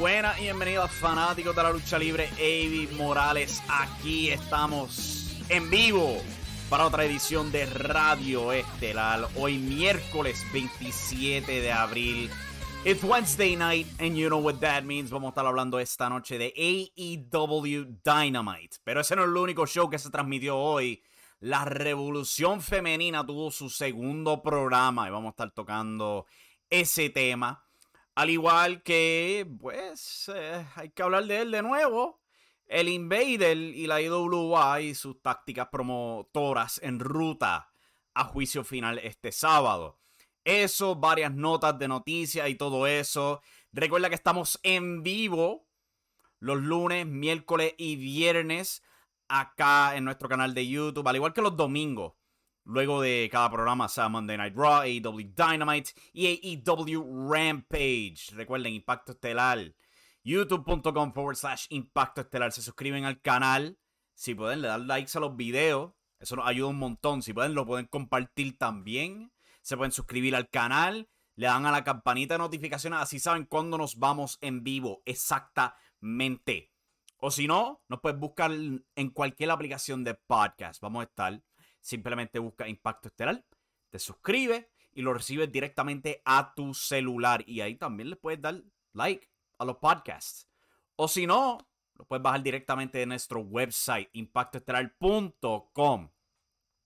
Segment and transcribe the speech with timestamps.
[0.00, 3.62] Buenas y bienvenidos fanáticos de la lucha libre, Avi Morales.
[3.68, 6.16] Aquí estamos en vivo
[6.70, 9.28] para otra edición de Radio Estelar.
[9.36, 12.30] Hoy miércoles 27 de abril.
[12.86, 15.10] It's Wednesday night and you know what that means.
[15.10, 18.78] Vamos a estar hablando esta noche de AEW Dynamite.
[18.82, 21.02] Pero ese no es el único show que se transmitió hoy.
[21.40, 26.24] La Revolución Femenina tuvo su segundo programa y vamos a estar tocando
[26.70, 27.66] ese tema.
[28.20, 32.20] Al igual que, pues, eh, hay que hablar de él de nuevo.
[32.66, 37.72] El Invader y la IWA y sus tácticas promotoras en ruta
[38.12, 40.02] a juicio final este sábado.
[40.44, 43.40] Eso, varias notas de noticias y todo eso.
[43.72, 45.66] Recuerda que estamos en vivo
[46.40, 48.82] los lunes, miércoles y viernes
[49.28, 52.19] acá en nuestro canal de YouTube, al igual que los domingos.
[52.64, 58.32] Luego de cada programa, sea Monday Night Raw, AEW Dynamite y AEW Rampage.
[58.32, 59.74] Recuerden, Impacto Estelar.
[60.22, 62.52] YouTube.com forward slash Impacto Estelar.
[62.52, 63.78] Se suscriben al canal.
[64.14, 65.92] Si pueden, le dan likes a los videos.
[66.18, 67.22] Eso nos ayuda un montón.
[67.22, 69.32] Si pueden, lo pueden compartir también.
[69.62, 71.08] Se pueden suscribir al canal.
[71.36, 73.00] Le dan a la campanita de notificaciones.
[73.00, 75.02] Así saben cuándo nos vamos en vivo.
[75.06, 76.70] Exactamente.
[77.16, 80.82] O si no, nos puedes buscar en cualquier aplicación de podcast.
[80.82, 81.42] Vamos a estar
[81.80, 83.44] Simplemente busca Impacto Estelar,
[83.90, 87.42] te suscribes y lo recibes directamente a tu celular.
[87.46, 90.48] Y ahí también le puedes dar like a los podcasts.
[90.96, 91.58] O si no,
[91.94, 96.10] lo puedes bajar directamente de nuestro website, impactoestelar.com.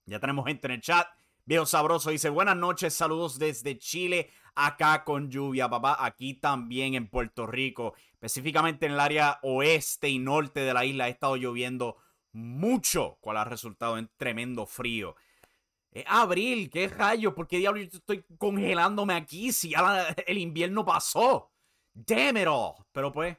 [0.05, 1.07] Ya tenemos gente en el chat.
[1.45, 7.07] Viejo Sabroso dice, buenas noches, saludos desde Chile, acá con lluvia, papá, aquí también en
[7.07, 11.97] Puerto Rico, específicamente en el área oeste y norte de la isla, ha estado lloviendo
[12.35, 15.15] mucho, cual ha resultado en tremendo frío.
[15.91, 20.83] Es abril, qué rayos, ¿por qué diablos yo estoy congelándome aquí si ya el invierno
[20.83, 21.51] pasó?
[21.93, 22.75] Damn it all.
[22.91, 23.37] Pero pues,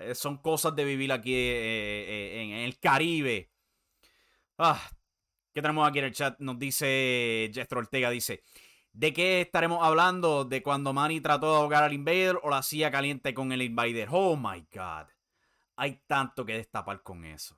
[0.00, 3.50] eh, son cosas de vivir aquí eh, eh, en el Caribe.
[4.58, 4.80] Ah,
[5.52, 6.38] ¿Qué tenemos aquí en el chat?
[6.40, 8.42] Nos dice Jethro Ortega, dice,
[8.92, 10.44] ¿de qué estaremos hablando?
[10.44, 14.08] ¿De cuando Manny trató de ahogar al Invader o la silla caliente con el Invader?
[14.10, 15.08] Oh my God.
[15.76, 17.56] Hay tanto que destapar con eso.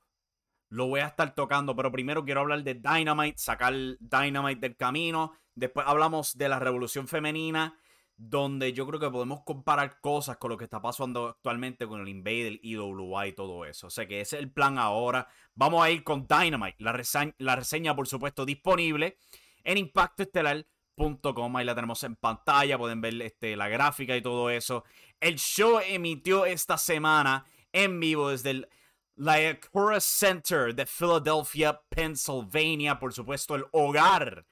[0.68, 5.32] Lo voy a estar tocando, pero primero quiero hablar de Dynamite, sacar Dynamite del camino.
[5.54, 7.78] Después hablamos de la revolución femenina,
[8.16, 12.08] donde yo creo que podemos comparar cosas con lo que está pasando actualmente con el
[12.08, 13.86] Invader, IWA y todo eso.
[13.86, 15.28] O sea que ese es el plan ahora.
[15.54, 16.82] Vamos a ir con Dynamite.
[16.82, 19.18] La, reseña, la reseña por supuesto, disponible
[19.62, 21.56] en impactoestelar.com.
[21.56, 22.76] Ahí la tenemos en pantalla.
[22.76, 24.84] Pueden ver este, la gráfica y todo eso.
[25.20, 28.68] El show emitió esta semana en vivo desde el
[29.16, 34.46] la Acura Center de Philadelphia, Pennsylvania, por supuesto, el hogar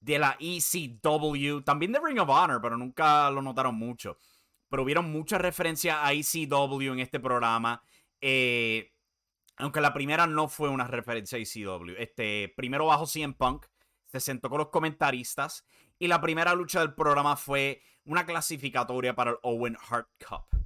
[0.00, 4.18] de la ECW, también de Ring of Honor, pero nunca lo notaron mucho.
[4.68, 7.82] Pero hubieron muchas referencias a ECW en este programa.
[8.20, 8.92] Eh,
[9.56, 11.94] aunque la primera no fue una referencia a ECW.
[11.98, 13.66] Este, primero bajo CM Punk,
[14.06, 15.64] se sentó con los comentaristas.
[15.98, 20.65] Y la primera lucha del programa fue una clasificatoria para el Owen Hart Cup.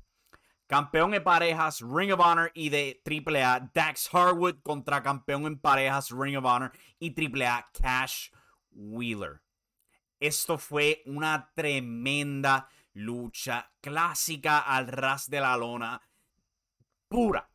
[0.71, 6.13] Campeón en parejas Ring of Honor y de AAA Dax Harwood contra campeón en parejas
[6.13, 6.71] Ring of Honor
[7.01, 8.31] y AAA Cash
[8.71, 9.41] Wheeler.
[10.21, 16.01] Esto fue una tremenda lucha clásica al ras de la lona.
[17.09, 17.51] Pura,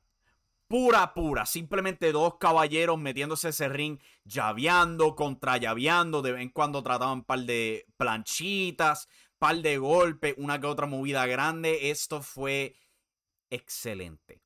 [0.68, 1.46] pura, pura.
[1.46, 6.22] Simplemente dos caballeros metiéndose ese ring, llaveando, contra llaveando.
[6.22, 9.08] De vez en cuando trataban un par de planchitas,
[9.40, 11.92] par de golpes, una que otra movida grande.
[11.92, 12.76] Esto fue
[13.50, 14.42] excelente.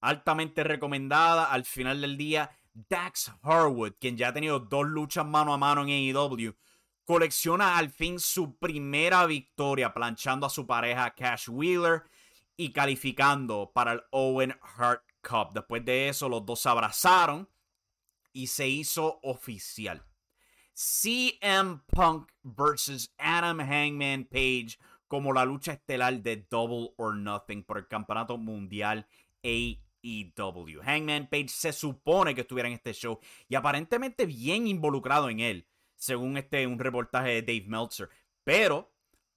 [0.00, 1.44] Altamente recomendada.
[1.46, 5.82] Al final del día, Dax Harwood, quien ya ha tenido dos luchas mano a mano
[5.82, 6.54] en AEW,
[7.04, 12.04] colecciona al fin su primera victoria planchando a su pareja Cash Wheeler
[12.56, 15.52] y calificando para el Owen Hart Cup.
[15.52, 17.48] Después de eso, los dos se abrazaron
[18.32, 20.04] y se hizo oficial.
[20.74, 24.78] CM Punk versus Adam Hangman Page
[25.12, 29.06] como la lucha estelar de Double or Nothing por el campeonato mundial
[29.42, 30.80] AEW.
[30.82, 35.68] Hangman Page se supone que estuviera en este show y aparentemente bien involucrado en él,
[35.96, 38.08] según este un reportaje de Dave Meltzer,
[38.42, 38.90] pero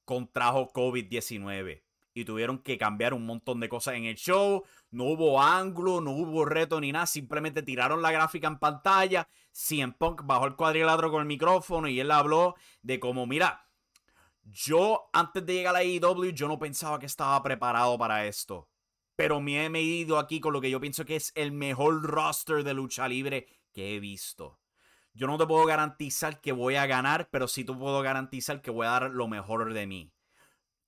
[0.05, 1.81] contrajo COVID-19
[2.13, 4.63] y tuvieron que cambiar un montón de cosas en el show.
[4.91, 7.05] No hubo ángulo, no hubo reto ni nada.
[7.05, 9.27] Simplemente tiraron la gráfica en pantalla.
[9.51, 13.64] CM Punk bajó el cuadrilátero con el micrófono y él habló de como, mira,
[14.45, 18.69] yo antes de llegar a la AEW yo no pensaba que estaba preparado para esto.
[19.15, 22.63] Pero me he medido aquí con lo que yo pienso que es el mejor roster
[22.63, 24.59] de lucha libre que he visto.
[25.13, 28.71] Yo no te puedo garantizar que voy a ganar, pero sí te puedo garantizar que
[28.71, 30.13] voy a dar lo mejor de mí.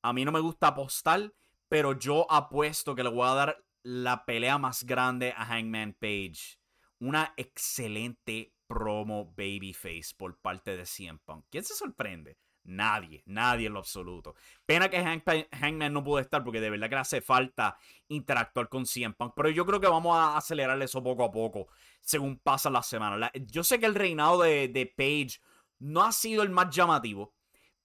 [0.01, 1.33] A mí no me gusta apostar,
[1.69, 6.59] pero yo apuesto que le voy a dar la pelea más grande a Hangman Page.
[6.99, 11.45] Una excelente promo babyface por parte de CM Punk.
[11.49, 12.37] ¿Quién se sorprende?
[12.67, 14.35] Nadie, nadie en lo absoluto.
[14.65, 17.77] Pena que Hangman no pudo estar porque de verdad que le hace falta
[18.09, 19.33] interactuar con CM Punk.
[19.35, 21.69] Pero yo creo que vamos a acelerar eso poco a poco
[22.01, 23.31] según pasan las semanas.
[23.47, 25.39] yo sé que el reinado de, de Page
[25.79, 27.33] no ha sido el más llamativo.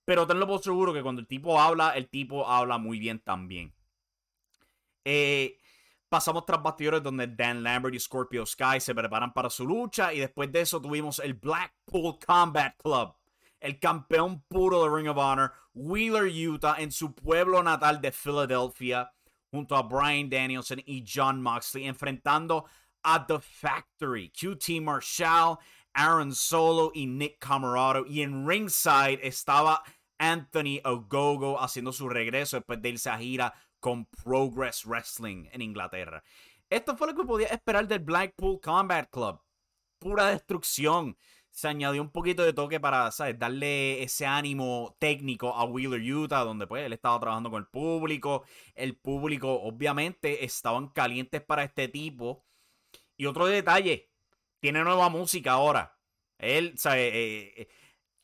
[0.04, 3.72] Pero tenlo por seguro que cuando el tipo habla, el tipo habla muy bien también.
[5.04, 5.58] Eh,
[6.08, 10.12] pasamos tras bastidores donde Dan Lambert y Scorpio Sky se preparan para su lucha.
[10.12, 13.14] Y después de eso tuvimos el Blackpool Combat Club.
[13.62, 19.12] El campeón puro de Ring of Honor, Wheeler, Utah, en su pueblo natal de Philadelphia,
[19.50, 22.64] junto a Brian Danielson y John Moxley, enfrentando
[23.04, 25.58] a The Factory, QT Marshall
[25.94, 28.04] Aaron Solo y Nick Camarado.
[28.06, 29.82] Y en ringside estaba
[30.18, 36.22] Anthony Ogogo haciendo su regreso después de irse a gira con Progress Wrestling en Inglaterra.
[36.70, 39.40] Esto fue lo que podía esperar del Blackpool Combat Club.
[39.98, 41.16] Pura destrucción.
[41.52, 43.38] Se añadió un poquito de toque para, ¿sabes?
[43.38, 48.44] Darle ese ánimo técnico a Wheeler, Utah, donde pues él estaba trabajando con el público.
[48.74, 52.44] El público, obviamente, estaban calientes para este tipo.
[53.16, 54.10] Y otro detalle,
[54.60, 55.98] tiene nueva música ahora.
[56.38, 57.68] Él, o eh, eh,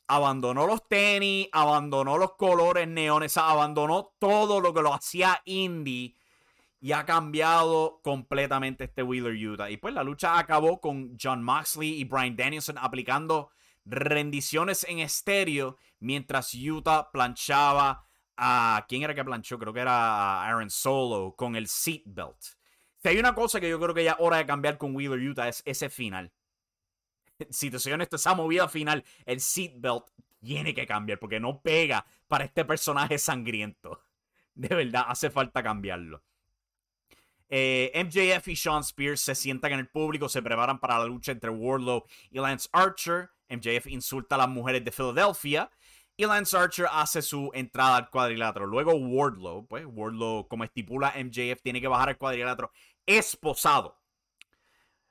[0.07, 6.15] abandonó los tenis, abandonó los colores neones, abandonó todo lo que lo hacía indie
[6.81, 9.69] y ha cambiado completamente este Wheeler Utah.
[9.69, 13.51] Y pues la lucha acabó con John Moxley y Brian Danielson aplicando
[13.85, 18.05] rendiciones en estéreo mientras Utah planchaba
[18.37, 18.85] a...
[18.87, 19.59] ¿Quién era que planchó?
[19.59, 22.41] Creo que era Aaron Solo con el seatbelt.
[23.01, 25.19] Si hay una cosa que yo creo que ya es hora de cambiar con Wheeler
[25.19, 26.31] Utah es ese final.
[27.51, 30.07] Si te soy honesto, esa movida final, el seatbelt
[30.41, 34.01] tiene que cambiar porque no pega para este personaje sangriento.
[34.55, 36.21] De verdad, hace falta cambiarlo.
[37.49, 41.31] Eh, MJF y Sean Spears se sientan en el público, se preparan para la lucha
[41.31, 43.31] entre Wardlow y Lance Archer.
[43.49, 45.71] MJF insulta a las mujeres de Filadelfia.
[46.15, 48.65] Y Lance Archer hace su entrada al cuadrilátero.
[48.65, 52.71] Luego Wardlow, pues Wardlow, como estipula MJF, tiene que bajar al cuadrilátero
[53.05, 53.97] esposado.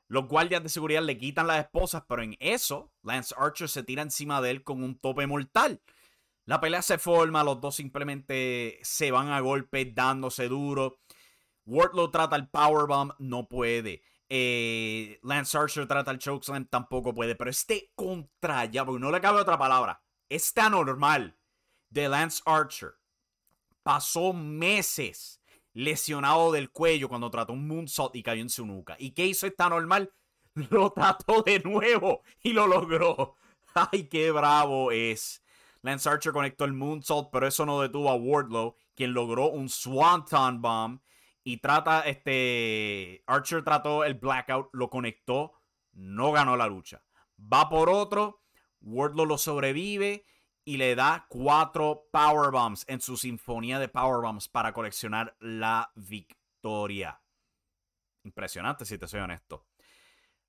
[0.06, 4.02] Los guardias de seguridad le quitan las esposas, pero en eso Lance Archer se tira
[4.02, 5.80] encima de él con un tope mortal.
[6.46, 10.98] La pelea se forma, los dos simplemente se van a golpe dándose duro.
[11.68, 14.02] Wardlow trata el powerbomb, no puede.
[14.30, 17.34] Eh, Lance Archer trata el chokeslam, tampoco puede.
[17.34, 21.36] Pero este contra, ya, porque no le cabe otra palabra, este anormal
[21.90, 22.94] de Lance Archer
[23.82, 25.42] pasó meses
[25.74, 28.96] lesionado del cuello cuando trató un moonsault y cayó en su nuca.
[28.98, 30.12] ¿Y qué hizo esta normal?
[30.70, 33.36] Lo trató de nuevo y lo logró.
[33.74, 35.42] ¡Ay, qué bravo es!
[35.82, 40.60] Lance Archer conectó el moonsault, pero eso no detuvo a Wardlow, quien logró un Swanton
[40.60, 41.00] Bomb.
[41.48, 43.24] Y trata, este.
[43.26, 45.54] Archer trató el blackout, lo conectó,
[45.92, 47.02] no ganó la lucha.
[47.40, 48.42] Va por otro,
[48.82, 50.26] Wardlow lo sobrevive
[50.66, 57.18] y le da cuatro powerbombs en su sinfonía de powerbombs para coleccionar la victoria.
[58.24, 59.68] Impresionante, si te soy honesto.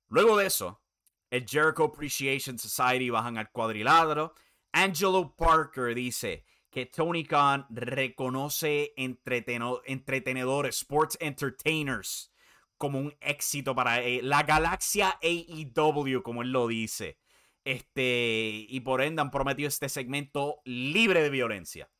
[0.08, 0.82] Luego de eso,
[1.30, 4.34] el Jericho Appreciation Society bajan al cuadrilátero.
[4.72, 12.32] Angelo Parker dice que Tony Khan reconoce entretenedores, sports entertainers,
[12.78, 17.18] como un éxito para eh, la galaxia AEW, como él lo dice.
[17.64, 21.90] Este, y por ende han prometido este segmento libre de violencia.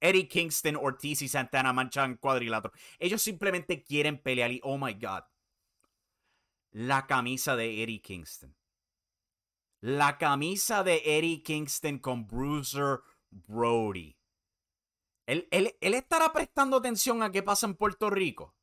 [0.00, 2.72] Eddie Kingston, Ortiz y Santana manchan cuadrilátero.
[2.98, 5.22] Ellos simplemente quieren pelear y oh my god.
[6.72, 8.54] la camisa de Eddie Kingston.
[9.80, 13.00] La camisa de Eddie Kingston con Bruiser
[13.30, 14.16] Brody.
[15.26, 18.54] Él, él, él estará prestando atención a qué pasa en Puerto Rico.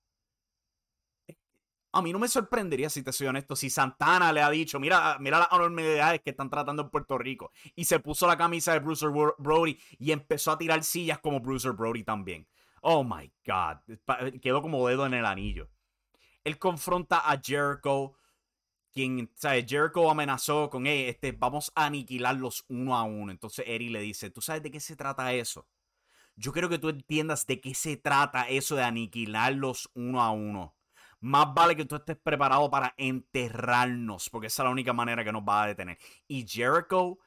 [1.93, 5.17] A mí no me sorprendería, si te soy honesto, si Santana le ha dicho, mira,
[5.19, 7.51] mira las enormidades que están tratando en Puerto Rico.
[7.75, 11.71] Y se puso la camisa de Bruiser Brody y empezó a tirar sillas como Bruiser
[11.71, 12.47] Brody también.
[12.81, 13.77] Oh my God.
[14.41, 15.69] Quedó como dedo en el anillo.
[16.43, 18.13] Él confronta a Jericho.
[18.97, 19.65] Quien, ¿sabes?
[19.67, 23.31] Jericho amenazó con, hey, este, vamos a aniquilarlos uno a uno.
[23.31, 25.67] Entonces Eri le dice, ¿tú sabes de qué se trata eso?
[26.35, 30.77] Yo quiero que tú entiendas de qué se trata eso de aniquilarlos uno a uno
[31.19, 35.31] más vale que tú estés preparado para enterrarnos, porque esa es la única manera que
[35.31, 35.97] nos va a detener.
[36.27, 37.17] Y Jericho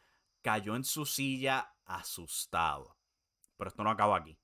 [0.42, 2.96] cayó en su silla asustado.
[3.56, 4.38] Pero esto no acaba aquí.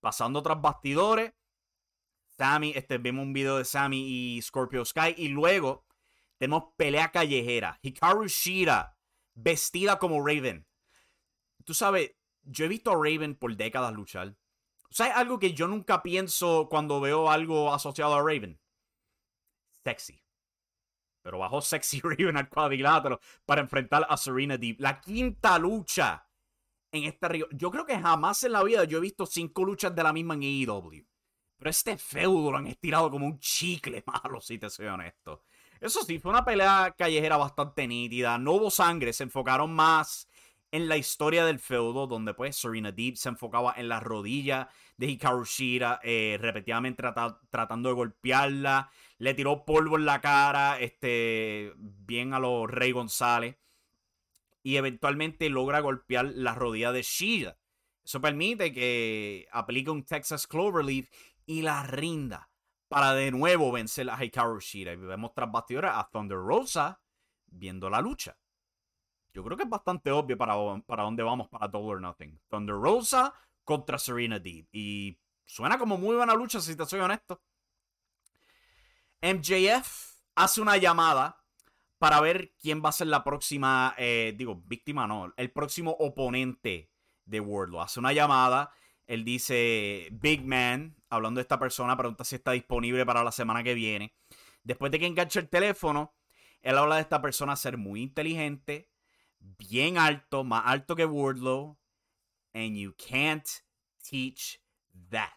[0.00, 1.32] Pasando tras bastidores,
[2.36, 5.14] Sammy, este, vemos un video de Sammy y Scorpio Sky.
[5.16, 5.85] Y luego
[6.38, 7.78] tenemos pelea callejera.
[7.82, 8.96] Hikaru Shira,
[9.34, 10.66] vestida como Raven.
[11.64, 12.12] Tú sabes,
[12.42, 14.36] yo he visto a Raven por décadas luchar.
[14.90, 18.60] ¿Sabes algo que yo nunca pienso cuando veo algo asociado a Raven?
[19.84, 20.22] Sexy.
[21.22, 24.80] Pero bajó Sexy Raven al cuadrilátero para enfrentar a Serena Deep.
[24.80, 26.28] La quinta lucha
[26.92, 27.48] en este río.
[27.50, 30.34] Yo creo que jamás en la vida yo he visto cinco luchas de la misma
[30.34, 31.04] en AEW.
[31.58, 35.42] Pero este feudo lo han estirado como un chicle malo, si te soy honesto.
[35.80, 38.38] Eso sí, fue una pelea callejera bastante nítida.
[38.38, 40.28] No hubo sangre, se enfocaron más
[40.72, 45.06] en la historia del feudo, donde pues Serena Deep se enfocaba en la rodilla de
[45.06, 47.02] Hikaru Shira, eh, repetidamente
[47.50, 53.56] tratando de golpearla, le tiró polvo en la cara, este, bien a los Rey González,
[54.62, 57.58] y eventualmente logra golpear la rodilla de Shira.
[58.04, 61.08] Eso permite que aplique un Texas Cloverleaf
[61.44, 62.48] y la rinda
[62.88, 64.92] para de nuevo vencer a Hikaru Shira.
[64.92, 67.00] Y vemos tras bastidores a Thunder Rosa
[67.46, 68.36] viendo la lucha.
[69.32, 70.54] Yo creo que es bastante obvio para,
[70.86, 72.40] para dónde vamos para Double or Nothing.
[72.48, 74.66] Thunder Rosa contra Serena Deeb.
[74.72, 77.42] Y suena como muy buena lucha, si te soy honesto.
[79.20, 81.42] MJF hace una llamada
[81.98, 86.90] para ver quién va a ser la próxima, eh, digo, víctima no, el próximo oponente
[87.24, 87.80] de Wardlow.
[87.80, 88.72] Hace una llamada,
[89.06, 93.62] él dice, Big Man, hablando de esta persona, pregunta si está disponible para la semana
[93.62, 94.14] que viene.
[94.64, 96.14] Después de que enganche el teléfono,
[96.60, 98.90] él habla de esta persona ser muy inteligente,
[99.38, 101.78] bien alto, más alto que Wardlow,
[102.52, 103.46] and you can't
[104.02, 104.60] teach
[105.10, 105.30] that.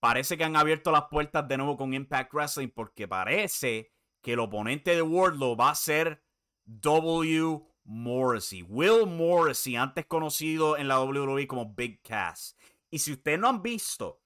[0.00, 4.40] Parece que han abierto las puertas de nuevo con Impact Wrestling porque parece que el
[4.40, 6.22] oponente de Wardlow va a ser
[6.66, 7.62] W.
[7.84, 8.62] Morrissey.
[8.62, 12.56] Will Morrissey, antes conocido en la WWE como Big Cass.
[12.90, 14.20] Y si ustedes no han visto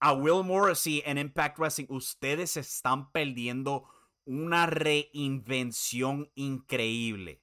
[0.00, 3.88] a Will Morrissey en Impact Wrestling, ustedes están perdiendo
[4.24, 7.42] una reinvención increíble.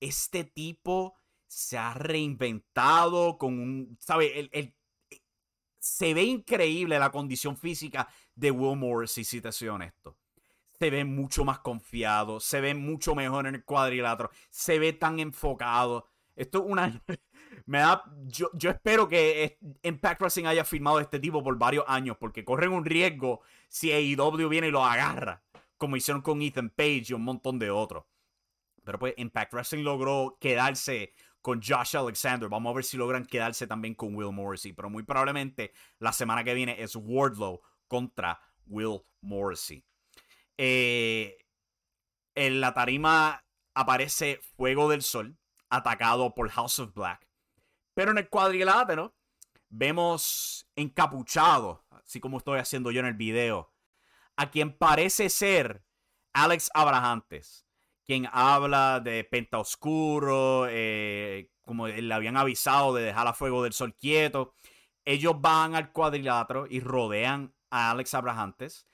[0.00, 4.48] Este tipo se ha reinventado con un, ¿sabe?
[4.52, 4.74] El,
[5.80, 10.19] se ve increíble la condición física de Will Morrissey, si te soy honesto.
[10.80, 15.20] Se ve mucho más confiado, se ve mucho mejor en el cuadrilátero, se ve tan
[15.20, 16.08] enfocado.
[16.34, 17.02] Esto es una...
[17.66, 22.16] Me da, yo, yo espero que Impact Wrestling haya firmado este tipo por varios años,
[22.18, 25.42] porque corren un riesgo si AEW viene y lo agarra
[25.80, 28.04] como hicieron con Ethan Page y un montón de otros.
[28.84, 32.50] Pero pues Impact Wrestling logró quedarse con Josh Alexander.
[32.50, 34.74] Vamos a ver si logran quedarse también con Will Morrissey.
[34.74, 39.82] Pero muy probablemente la semana que viene es Wardlow contra Will Morrissey.
[40.62, 41.38] Eh,
[42.34, 45.38] en la tarima aparece Fuego del Sol,
[45.70, 47.26] atacado por House of Black.
[47.94, 49.16] Pero en el cuadrilátero
[49.70, 53.72] vemos encapuchado, así como estoy haciendo yo en el video,
[54.36, 55.82] a quien parece ser
[56.34, 57.66] Alex Abrahantes,
[58.04, 63.72] quien habla de Penta Oscuro, eh, como le habían avisado de dejar a Fuego del
[63.72, 64.52] Sol quieto.
[65.06, 68.86] Ellos van al cuadrilátero y rodean a Alex Abrahantes,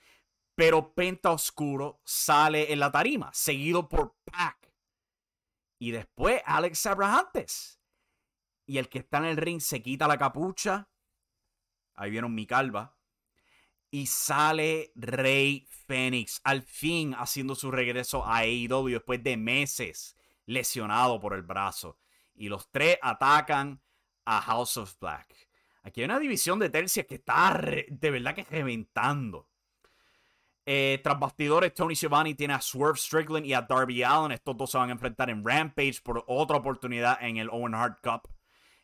[0.57, 4.73] pero Penta Oscuro sale en la tarima, seguido por Pac.
[5.77, 7.79] Y después Alex Abrahantes.
[8.65, 10.89] Y el que está en el ring se quita la capucha.
[11.93, 12.97] Ahí vieron mi calva
[13.91, 21.19] y sale Rey Fénix, al fin haciendo su regreso a AEW después de meses lesionado
[21.19, 21.99] por el brazo.
[22.33, 23.79] Y los tres atacan
[24.25, 25.35] a House of Black.
[25.83, 29.47] Aquí hay una división de tercias que está de verdad que reventando.
[30.69, 34.33] Eh, tras bastidores, Tony Schiavone tiene a Swerve Strickland y a Darby Allen.
[34.33, 37.99] Estos dos se van a enfrentar en Rampage por otra oportunidad en el Owen Hart
[38.03, 38.29] Cup.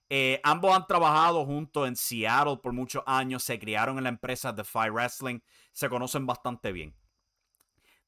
[0.09, 4.53] Eh, ambos han trabajado juntos en Seattle por muchos años, se criaron en la empresa
[4.53, 5.39] Defy Wrestling,
[5.73, 6.95] se conocen bastante bien.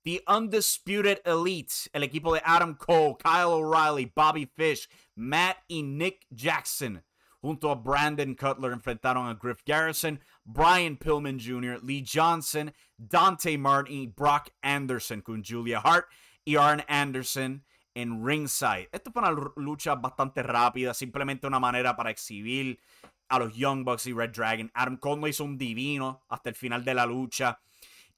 [0.03, 6.25] The Undisputed Elite, el equipo de Adam Cole, Kyle O'Reilly, Bobby Fish, Matt y Nick
[6.29, 7.03] Jackson,
[7.41, 14.13] junto a Brandon Cutler, enfrentaron a Griff Garrison, Brian Pillman Jr., Lee Johnson, Dante Martin
[14.15, 16.07] Brock Anderson con Julia Hart
[16.45, 18.89] y Arn Anderson en ringside.
[18.91, 22.79] Esto fue una lucha bastante rápida, simplemente una manera para exhibir
[23.27, 24.71] a los Young Bucks y Red Dragon.
[24.75, 27.59] Adam Cole hizo un divino hasta el final de la lucha.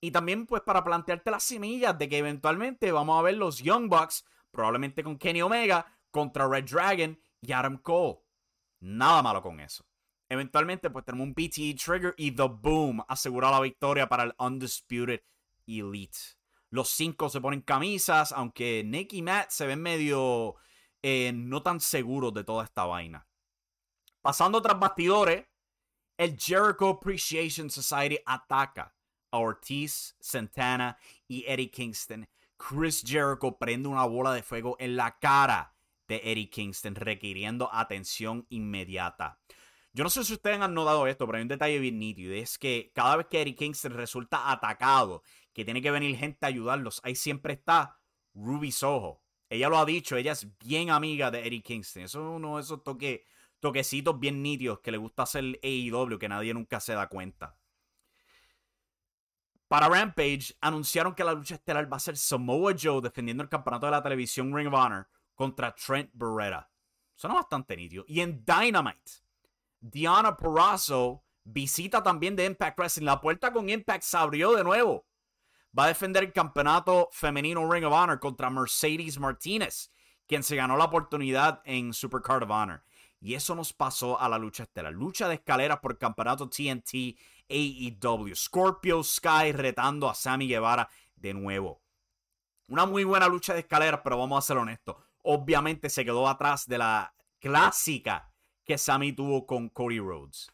[0.02, 3.88] Y también pues para plantearte las semillas de que eventualmente vamos a ver los Young
[3.88, 8.20] Bucks, probablemente con Kenny Omega, contra Red Dragon y Adam Cole.
[8.82, 9.87] Nada malo con eso.
[10.30, 15.22] Eventualmente pues tenemos un PTE Trigger y The Boom asegura la victoria para el Undisputed
[15.66, 16.18] Elite.
[16.70, 20.56] Los cinco se ponen camisas, aunque Nick y Matt se ven medio
[21.02, 23.26] eh, no tan seguros de toda esta vaina.
[24.22, 25.46] Pasando tras bastidores,
[26.18, 28.94] el Jericho Appreciation Society ataca
[29.32, 32.28] a Ortiz, Santana y Eddie Kingston.
[32.58, 35.76] Chris Jericho prende una bola de fuego en la cara
[36.08, 39.40] de Eddie Kingston, requiriendo atención inmediata.
[39.98, 42.32] Yo no sé si ustedes han notado esto, pero hay un detalle bien nítido.
[42.32, 45.24] Es que cada vez que Eddie Kingston resulta atacado,
[45.54, 47.98] que tiene que venir gente a ayudarlos, ahí siempre está
[48.36, 49.24] Ruby Soho.
[49.50, 52.04] Ella lo ha dicho, ella es bien amiga de Eddie Kingston.
[52.04, 52.84] Eso es uno de esos
[53.60, 57.58] toquecitos bien nítidos que le gusta hacer AEW, que nadie nunca se da cuenta.
[59.68, 63.88] Para Rampage, anunciaron que la lucha estelar va a ser Samoa Joe defendiendo el campeonato
[63.88, 66.70] de la televisión Ring of Honor contra Trent Beretta.
[67.16, 68.06] Suena bastante nítido.
[68.08, 69.12] Y en Dynamite,
[69.92, 73.06] Diana Porrazzo visita también de Impact Wrestling.
[73.06, 75.06] La puerta con Impact se abrió de nuevo.
[75.78, 79.92] Va a defender el campeonato femenino Ring of Honor contra Mercedes Martinez,
[80.28, 82.84] quien se ganó la oportunidad en Supercard of Honor.
[83.20, 84.94] Y eso nos pasó a la lucha estelar.
[84.94, 87.18] Lucha de escaleras por campeonato TNT
[87.50, 88.36] AEW.
[88.36, 91.82] Scorpio Sky retando a Sammy Guevara de nuevo.
[92.68, 94.98] Una muy buena lucha de escaleras, pero vamos a ser honestos.
[95.24, 98.30] Obviamente se quedó atrás de la clásica
[98.68, 100.52] que Sammy tuvo con Cody Rhodes.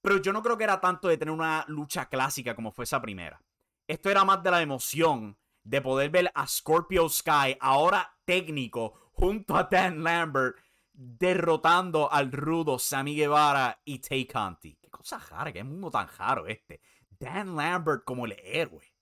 [0.00, 3.02] Pero yo no creo que era tanto de tener una lucha clásica como fue esa
[3.02, 3.42] primera.
[3.88, 9.56] Esto era más de la emoción de poder ver a Scorpio Sky, ahora técnico, junto
[9.56, 10.56] a Dan Lambert,
[10.92, 14.76] derrotando al rudo Sammy Guevara y Tay Conti.
[14.80, 16.80] Qué cosa rara, qué mundo tan raro este.
[17.10, 18.94] Dan Lambert como el héroe.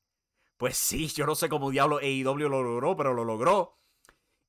[0.56, 3.78] Pues sí, yo no sé cómo diablo AEW lo logró, pero lo logró.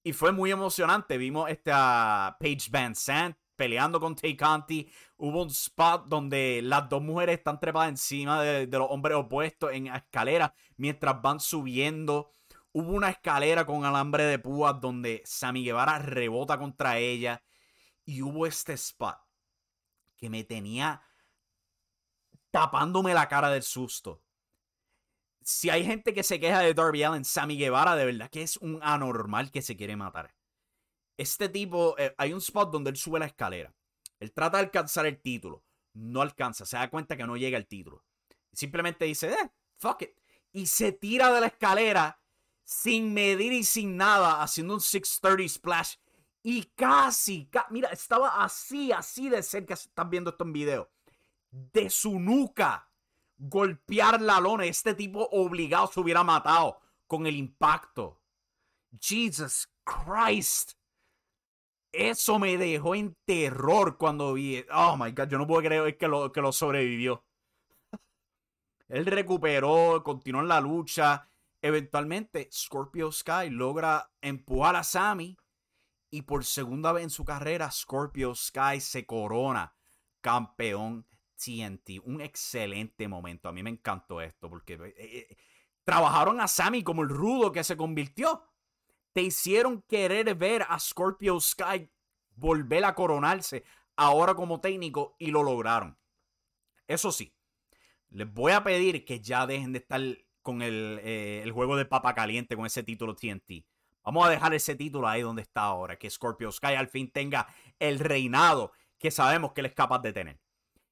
[0.02, 1.18] Y fue muy emocionante.
[1.18, 4.90] Vimos este, a Paige Van Sant peleando con Tay Conti.
[5.18, 9.88] Hubo un spot donde las dos mujeres están trepadas encima de, los hombres opuestos en
[9.88, 12.32] escalera mientras van subiendo.
[12.72, 17.44] Hubo una escalera con alambre de púas donde Sammy Guevara rebota contra ella.
[18.06, 19.18] Y hubo este spot
[20.16, 21.02] que me tenía
[22.52, 24.24] tapándome la cara del susto.
[25.42, 28.58] Si hay gente que se queja de Darby Allen, Sammy Guevara de verdad que es
[28.58, 30.37] un anormal que se quiere matar.
[31.18, 33.74] Este tipo, eh, hay un spot donde él sube la escalera.
[34.20, 35.64] Él trata de alcanzar el título.
[35.94, 38.04] No alcanza, se da cuenta que no llega el título.
[38.54, 40.12] Simplemente dice, eh, fuck it.
[40.52, 42.22] Y se tira de la escalera
[42.64, 45.96] sin medir y sin nada, haciendo un 630 splash.
[46.44, 50.90] Y casi, mira, estaba así, así de cerca, están viendo esto en video.
[51.50, 52.90] De su nuca,
[53.38, 54.66] golpear la lona.
[54.66, 58.22] Este tipo obligado se hubiera matado con el impacto.
[59.00, 60.77] Jesus Christ.
[61.98, 64.64] Eso me dejó en terror cuando vi.
[64.72, 67.24] Oh my god, yo no puedo creer que lo, que lo sobrevivió.
[68.88, 71.28] Él recuperó, continuó en la lucha
[71.62, 75.38] Eventualmente, Scorpio Sky logra empujar a Sammy
[76.10, 79.76] y por segunda vez en su carrera, Scorpio Sky se corona
[80.22, 81.06] campeón
[81.36, 82.00] TNT.
[82.04, 83.50] Un excelente momento.
[83.50, 85.38] A mí me encantó esto porque eh, eh,
[85.84, 88.44] trabajaron a Sammy como el rudo que se convirtió.
[89.18, 91.90] Te hicieron querer ver a Scorpio Sky
[92.36, 93.64] volver a coronarse
[93.96, 95.98] ahora como técnico y lo lograron.
[96.86, 97.34] Eso sí,
[98.10, 100.02] les voy a pedir que ya dejen de estar
[100.44, 103.66] con eh, el, juego de papa caliente, con ese título TNT.
[104.04, 107.48] Vamos a dejar ese título ahí donde está ahora, que Scorpio Sky al fin tenga
[107.80, 110.40] el reinado que sabemos que él es capaz de tener.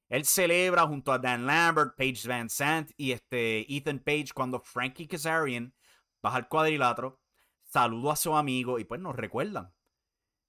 [0.08, 5.06] Él celebra junto a Dan Lambert, Paige Van Sant y este Ethan Page cuando Frankie
[5.06, 5.72] Kazarian
[6.20, 7.20] baja al cuadrilátero,
[7.76, 9.70] saludó a su amigo y pues nos recuerdan.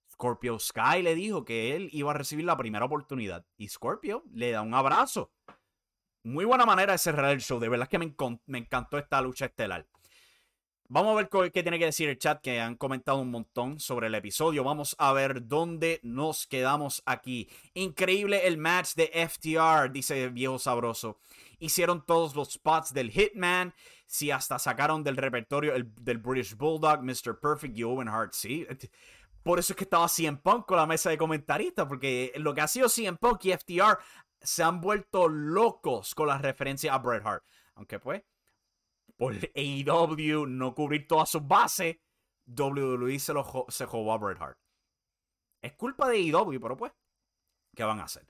[0.10, 4.52] Scorpio Sky le dijo que él iba a recibir la primera oportunidad y Scorpio le
[4.52, 5.34] da un abrazo
[6.24, 7.60] muy buena manera de cerrar el show.
[7.60, 8.16] De verdad que me,
[8.58, 9.88] encantó esta lucha estelar.
[10.90, 14.08] Vamos a ver qué tiene que decir el chat, que han comentado un montón sobre
[14.08, 14.64] el episodio.
[14.64, 17.50] Vamos a ver dónde nos quedamos aquí.
[17.74, 21.20] Increíble el match de FTR, dice viejo sabroso.
[21.60, 23.74] Hicieron todos los spots del Hitman.
[24.06, 27.38] Si hasta sacaron del repertorio el, del British Bulldog, Mr.
[27.38, 28.32] Perfect y Owen Hart.
[28.32, 28.66] Sí,
[29.44, 32.62] por eso es que estaba CM Punk con la mesa de comentaristas, porque lo que
[32.62, 33.98] ha sido CM Punk y FTR
[34.40, 37.44] se han vuelto locos con las referencias a Bret Hart.
[37.76, 38.24] Aunque pues,
[39.18, 41.98] por AEW no cubrir todas sus bases,
[42.46, 44.58] WWE se, lo, se jugó a Bret Hart.
[45.62, 46.94] Es culpa de AEW, pero pues,
[47.76, 48.26] ¿qué van a hacer?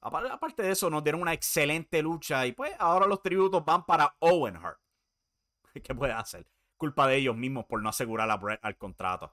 [0.00, 4.16] Aparte de eso, nos dieron una excelente lucha y pues ahora los tributos van para
[4.18, 4.80] Owen Hart.
[5.84, 6.46] ¿Qué puede hacer?
[6.76, 9.32] Culpa de ellos mismos por no asegurar a al contrato.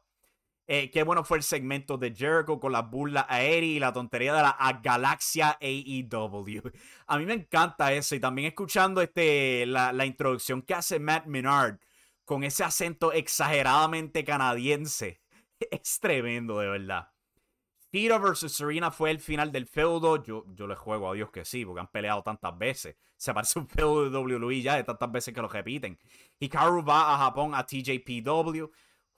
[0.71, 4.35] Eh, qué bueno fue el segmento de Jericho con la burla aérea y la tontería
[4.35, 6.61] de la Galaxia AEW.
[7.07, 11.25] A mí me encanta eso y también escuchando este, la, la introducción que hace Matt
[11.25, 11.79] Menard
[12.23, 15.19] con ese acento exageradamente canadiense.
[15.71, 17.09] Es tremendo, de verdad.
[17.89, 20.23] Tito versus Serena fue el final del feudo.
[20.23, 22.95] Yo, yo le juego a Dios que sí, porque han peleado tantas veces.
[23.17, 25.97] Se parece un feudo de WWE ya de tantas veces que lo repiten.
[26.39, 28.69] Hikaru va a Japón a TJPW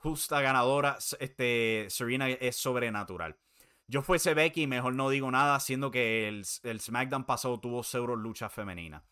[0.01, 3.37] justa ganadora, este, Serena es sobrenatural.
[3.87, 8.49] Yo fuese Becky, mejor no digo nada, siendo que el, SmackDown pasado tuvo cero lucha
[8.49, 9.03] femenina.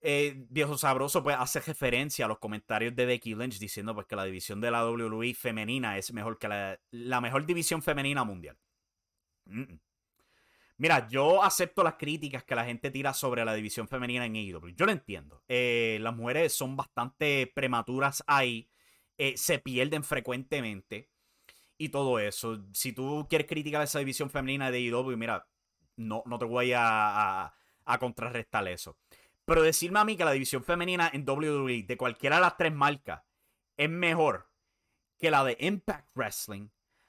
[0.00, 4.16] Eh, viejo sabroso pues hace referencia a los comentarios de Becky Lynch diciendo pues que
[4.16, 6.48] la división de la WWE femenina es mejor que
[6.90, 8.58] la, mejor división femenina mundial.
[10.76, 14.74] Mira, yo acepto las críticas que la gente tira sobre la división femenina en AEW.
[14.74, 15.42] Yo lo entiendo.
[15.48, 18.68] Eh, las mujeres son bastante prematuras ahí.
[19.16, 21.10] Eh, se pierden frecuentemente
[21.78, 22.64] y todo eso.
[22.72, 25.46] Si tú quieres criticar esa división femenina de IW, mira,
[25.96, 28.98] no, no te voy a, a, contrarrestar eso.
[29.44, 32.72] Pero decirme a mí que la división femenina en WWE de cualquiera de las tres
[32.72, 33.22] marcas
[33.76, 34.50] es mejor
[35.18, 36.68] que la de Impact Wrestling,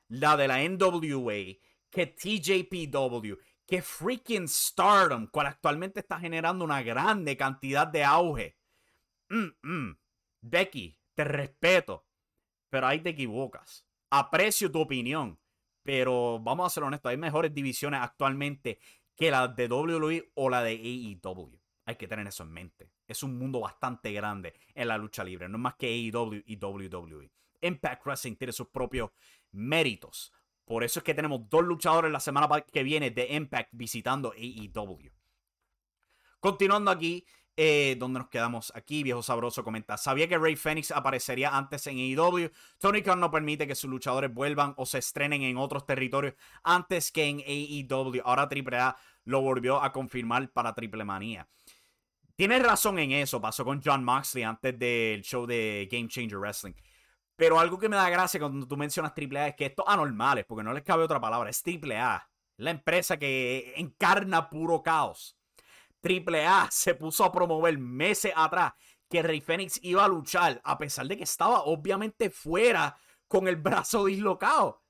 [0.10, 1.58] la de la NWA,
[1.90, 8.58] que TJPW, que freaking Stardom, cual actualmente está generando una grande cantidad de auge.
[9.30, 9.98] Mm, mm.
[10.42, 12.06] Becky, te respeto,
[12.70, 13.86] pero ahí te equivocas.
[14.10, 15.40] Aprecio tu opinión,
[15.82, 18.80] pero vamos a ser honestos, hay mejores divisiones actualmente
[19.16, 21.60] que la de WWE o la de AEW.
[21.86, 22.92] Hay que tener eso en mente.
[23.08, 26.58] Es un mundo bastante grande en la lucha libre, no es más que AEW y
[26.58, 27.32] WWE.
[27.62, 29.12] Impact Wrestling tiene sus propios
[29.52, 30.34] méritos.
[30.66, 35.12] Por eso es que tenemos dos luchadores la semana que viene de Impact visitando AEW.
[36.40, 37.26] Continuando aquí,
[37.58, 39.98] eh, donde nos quedamos aquí, viejo sabroso comenta.
[39.98, 42.52] Sabía que Ray Phoenix aparecería antes en AEW.
[42.80, 47.12] Tony Khan no permite que sus luchadores vuelvan o se estrenen en otros territorios antes
[47.12, 48.22] que en AEW.
[48.26, 51.48] Ahora AAA lo volvió a confirmar para Triple Manía.
[52.36, 53.40] Tienes razón en eso.
[53.40, 56.74] Pasó con John Moxley antes del show de Game Changer Wrestling.
[57.38, 60.64] Pero algo que me da gracia cuando tú mencionas AAA es que esto anormales, porque
[60.64, 62.30] no les cabe otra palabra, es AAA.
[62.58, 65.38] La empresa que encarna puro caos.
[66.06, 68.74] Triple A se puso a promover meses atrás
[69.10, 72.96] que Rey Fénix iba a luchar, a pesar de que estaba obviamente fuera
[73.28, 74.84] con el brazo dislocado.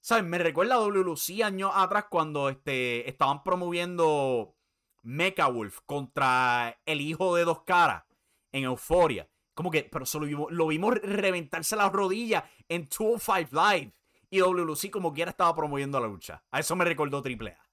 [0.00, 0.24] ¿Sabes?
[0.24, 4.56] Me recuerda a WLC años atrás cuando este, estaban promoviendo
[5.04, 8.02] Mecha Wolf contra el hijo de dos caras
[8.50, 9.30] en Euforia.
[9.54, 13.92] Como que, pero solo lo vimos reventarse las rodillas en 205 Live.
[14.30, 16.42] Y WLC como quiera estaba promoviendo la lucha.
[16.50, 17.69] A eso me recordó Triple A.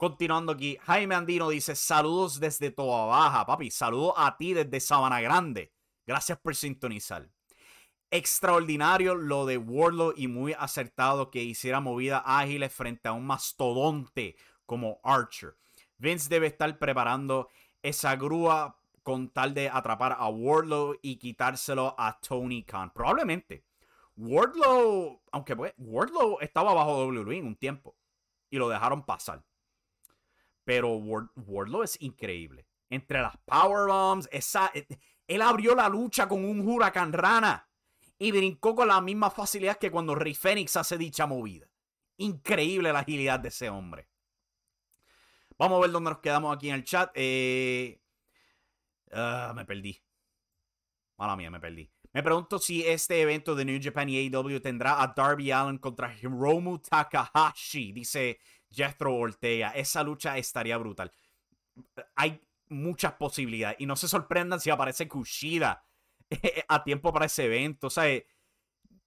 [0.00, 3.70] Continuando aquí, Jaime Andino dice: Saludos desde Toa Baja, papi.
[3.70, 5.74] Saludos a ti desde Sabana Grande.
[6.06, 7.28] Gracias por sintonizar.
[8.10, 14.36] Extraordinario lo de Wardlow y muy acertado que hiciera movidas ágiles frente a un mastodonte
[14.64, 15.58] como Archer.
[15.98, 17.50] Vince debe estar preparando
[17.82, 22.90] esa grúa con tal de atrapar a Wardlow y quitárselo a Tony Khan.
[22.94, 23.66] Probablemente.
[24.16, 27.94] Wardlow, aunque pues, Wardlow estaba bajo WWE un tiempo
[28.48, 29.44] y lo dejaron pasar.
[30.70, 32.64] Pero Wardlow es increíble.
[32.90, 34.86] Entre las powerbombs, esa, eh,
[35.26, 37.68] él abrió la lucha con un huracán rana
[38.16, 41.66] y brincó con la misma facilidad que cuando Rey Fénix hace dicha movida.
[42.18, 44.08] Increíble la agilidad de ese hombre.
[45.58, 47.10] Vamos a ver dónde nos quedamos aquí en el chat.
[47.14, 48.00] Eh,
[49.10, 50.00] ah, me perdí.
[51.16, 51.90] Mala mía, me perdí.
[52.12, 56.16] Me pregunto si este evento de New Japan y AEW tendrá a Darby Allen contra
[56.16, 57.90] Hiromu Takahashi.
[57.90, 58.38] Dice
[58.70, 59.70] Jethro Ortega.
[59.70, 61.10] Esa lucha estaría brutal.
[62.16, 63.80] Hay muchas posibilidades.
[63.80, 65.84] Y no se sorprendan si aparece Kushida
[66.68, 67.88] a tiempo para ese evento.
[67.88, 68.06] O sea,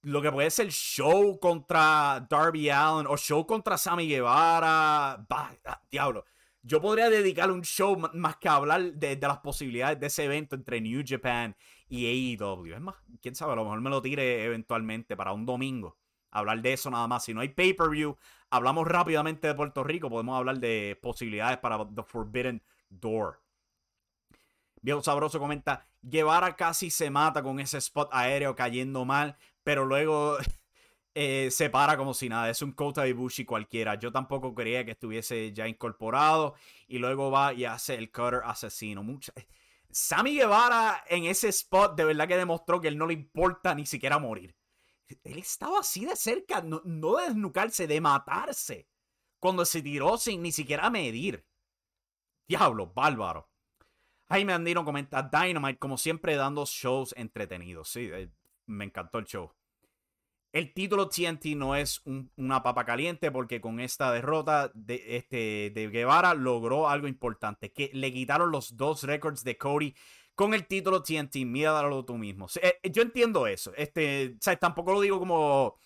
[0.04, 5.24] lo que puede ser show contra Darby Allen o show contra Sammy Guevara.
[5.28, 5.56] Bah,
[5.90, 6.24] diablo.
[6.62, 10.80] yo podría dedicar un show más que hablar de, las posibilidades de ese evento entre
[10.80, 11.56] New Japan
[11.88, 12.74] y AEW.
[12.74, 15.98] Es más, quién sabe, a lo mejor me lo tire eventualmente para un domingo.
[16.30, 17.24] Hablar de eso nada más.
[17.24, 18.16] Si no hay pay-per-view,
[18.54, 20.08] hablamos rápidamente de Puerto Rico.
[20.08, 23.42] Podemos hablar de posibilidades para The Forbidden Door.
[24.80, 30.36] Viejo Sabroso comenta, Guevara casi se mata con ese spot aéreo cayendo mal, pero luego
[31.14, 32.48] eh, se para como si nada.
[32.48, 33.96] Es un Kota Ibushi cualquiera.
[33.96, 36.54] Yo tampoco creía que estuviese ya incorporado.
[36.86, 39.02] Y luego va y hace el cutter asesino.
[39.02, 39.32] Mucha...
[39.90, 43.86] Sammy Guevara en ese spot de verdad que demostró que él no le importa ni
[43.86, 44.54] siquiera morir.
[45.22, 48.88] Él estaba así de cerca, no, no de desnucarse, de matarse.
[49.38, 51.46] Cuando se tiró sin ni siquiera medir.
[52.48, 53.50] Diablo, bárbaro.
[54.28, 57.88] Jaime Andino comenta Dynamite, como siempre, dando shows entretenidos.
[57.88, 58.30] Sí, eh,
[58.66, 59.52] me encantó el show.
[60.52, 62.00] El título TNT no es
[62.36, 67.90] una papa caliente porque con esta derrota de, este, de Guevara logró algo importante, que
[67.92, 69.96] le quitaron los dos récords de Cody
[70.34, 71.36] con el título TNT.
[71.44, 72.46] Míralo tú mismo.
[72.60, 73.72] Eh, yo entiendo eso.
[73.76, 75.76] Este, Tampoco lo digo como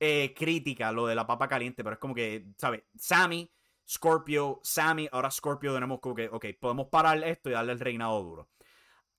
[0.00, 2.82] eh, crítica lo de la papa caliente, pero es como que, ¿sabes?
[2.96, 3.50] Sammy,
[3.88, 8.22] Scorpio, Sammy, ahora Scorpio tenemos como que, ok, podemos parar esto y darle el reinado
[8.22, 8.50] duro.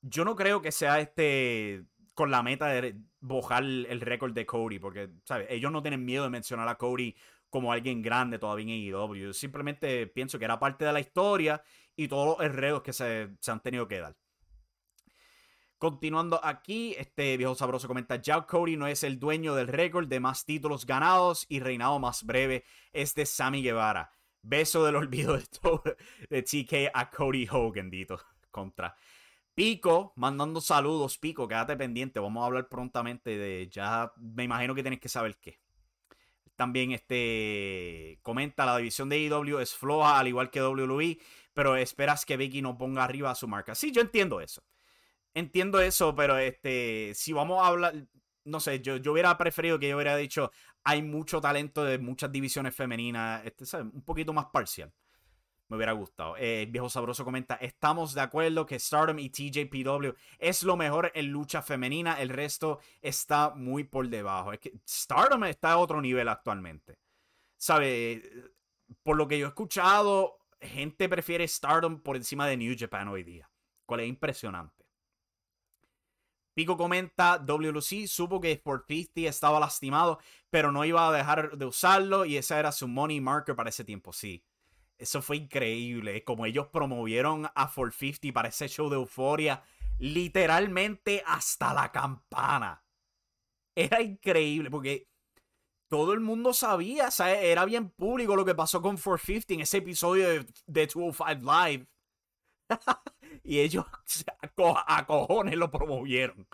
[0.01, 4.79] Yo no creo que sea este con la meta de bojar el récord de Cody,
[4.79, 5.47] porque, ¿sabes?
[5.49, 7.15] Ellos no tienen miedo de mencionar a Cody
[7.49, 9.33] como alguien grande todavía en AEW.
[9.33, 11.61] Simplemente pienso que era parte de la historia
[11.95, 14.15] y todos los enredos que se, han tenido que dar.
[15.77, 20.21] Continuando aquí, este viejo sabroso comenta, ya Cody no es el dueño del récord de
[20.21, 24.09] más títulos ganados y reinado más breve, es de Sammy Guevara.
[24.41, 25.83] Beso del olvido de, todo,
[26.29, 28.19] de TK a Cody Hogan, dito,
[28.51, 28.95] contra.
[29.53, 34.81] Pico, mandando saludos, Pico, quédate pendiente, vamos a hablar prontamente de, ya me imagino que
[34.81, 35.59] tienes que saber qué.
[36.55, 41.17] También este comenta la división de IW es floja al igual que WWE,
[41.53, 43.75] pero esperas que Becky no ponga arriba a su marca.
[43.75, 44.63] Sí, yo entiendo eso.
[45.35, 48.07] Entiendo eso, pero este si vamos a hablar
[48.45, 50.51] no sé, yo, yo hubiera preferido que yo hubiera dicho
[50.83, 54.91] hay mucho talento de muchas divisiones femeninas, este, un poquito más parcial
[55.67, 56.35] me hubiera gustado.
[56.37, 61.27] Eh, viejo Sabroso comenta, estamos de acuerdo que Stardom y TJPW es lo mejor en
[61.27, 64.53] lucha femenina, el resto está muy por debajo.
[64.53, 66.99] Es que Stardom está a otro nivel actualmente.
[67.57, 68.21] ¿Sabe?
[69.01, 73.23] Por lo que yo he escuchado, gente prefiere Stardom por encima de New Japan hoy
[73.23, 73.49] día,
[73.85, 74.84] cual es impresionante.
[76.55, 81.65] Pico comenta, WLC supo que Sport 50 estaba lastimado, pero no iba a dejar de
[81.65, 84.41] usarlo y ese era su money marker para ese tiempo, sí.
[84.97, 86.23] Eso fue increíble.
[86.23, 89.63] Como ellos promovieron a 450 para ese show de euforia.
[89.99, 92.81] Literalmente hasta la campana.
[93.75, 95.09] Era increíble porque
[95.89, 100.29] todo el mundo sabía, era bien público lo que pasó con 450 en ese episodio
[100.29, 101.87] de, de 205 Live.
[103.43, 103.85] y ellos
[104.87, 106.47] a, cojones lo promovieron.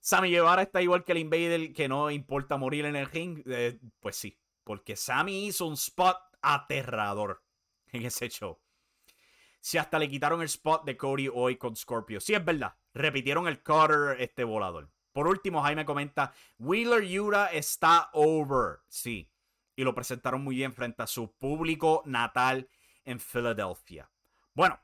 [0.00, 3.42] Sammy Guevara está igual que el Invader, que no importa morir en el ring.
[3.46, 7.42] Eh, pues sí, porque Sammy hizo un spot aterrador
[7.88, 8.58] en ese show.
[9.60, 12.20] Si hasta le quitaron el spot de Cody hoy con Scorpio.
[12.20, 12.74] Sí, es verdad.
[12.94, 14.88] Repitieron el cutter este volador.
[15.12, 18.78] Por último, Jaime comenta, Wheeler Yura está over.
[18.88, 19.28] Sí.
[19.74, 22.68] Y lo presentaron muy bien frente a su público natal
[23.04, 24.10] en Filadelfia.
[24.54, 24.78] Bueno,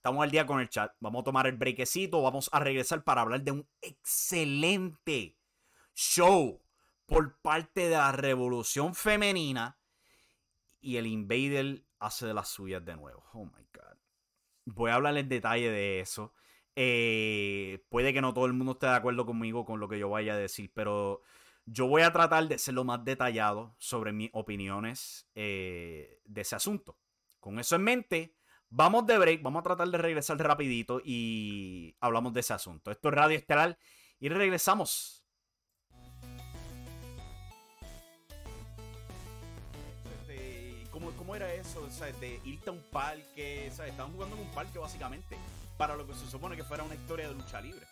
[0.00, 0.92] estamos al día con el chat.
[0.98, 2.22] Vamos a tomar el brequecito.
[2.22, 5.36] Vamos a regresar para hablar de un excelente
[5.94, 6.62] show
[7.04, 9.78] por parte de la revolución femenina
[10.80, 13.26] y el Invader hace de las suyas de nuevo.
[13.34, 13.98] Oh my God.
[14.64, 16.32] Voy a hablar en detalle de eso.
[16.76, 20.08] Eh, puede que no todo el mundo esté de acuerdo conmigo con lo que yo
[20.08, 21.20] vaya a decir, pero
[21.66, 26.56] yo voy a tratar de ser lo más detallado sobre mis opiniones eh, de ese
[26.56, 26.96] asunto.
[27.38, 28.39] Con eso en mente,
[28.70, 32.90] vamos de break, vamos a tratar de regresar rapidito y hablamos de ese asunto.
[32.90, 33.76] Esto es Radio Estelar
[34.18, 35.20] y regresamos
[41.16, 41.86] ¿Cómo, era eso?
[42.20, 45.36] De irte a un parque, Estaban jugando en un parque básicamente,
[45.76, 47.86] para lo que se supone que fuera una historia de lucha libre.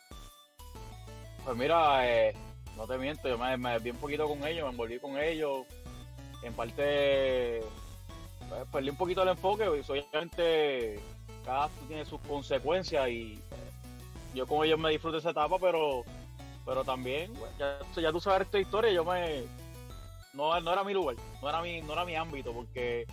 [1.44, 2.34] Pues mira, eh,
[2.76, 5.66] no te miento, yo me, me vi un poquito con ellos, me envolví con ellos.
[6.42, 7.60] En parte,
[8.72, 11.00] perdí un poquito el enfoque, y obviamente
[11.44, 13.70] cada acto tiene sus consecuencias y eh,
[14.34, 16.04] yo con ellos me disfruto esa etapa, pero
[16.64, 19.44] pero también, ya, ya tú sabes esta historia, yo me
[20.34, 23.06] no, no era mi lugar, no era mi, no era mi ámbito, porque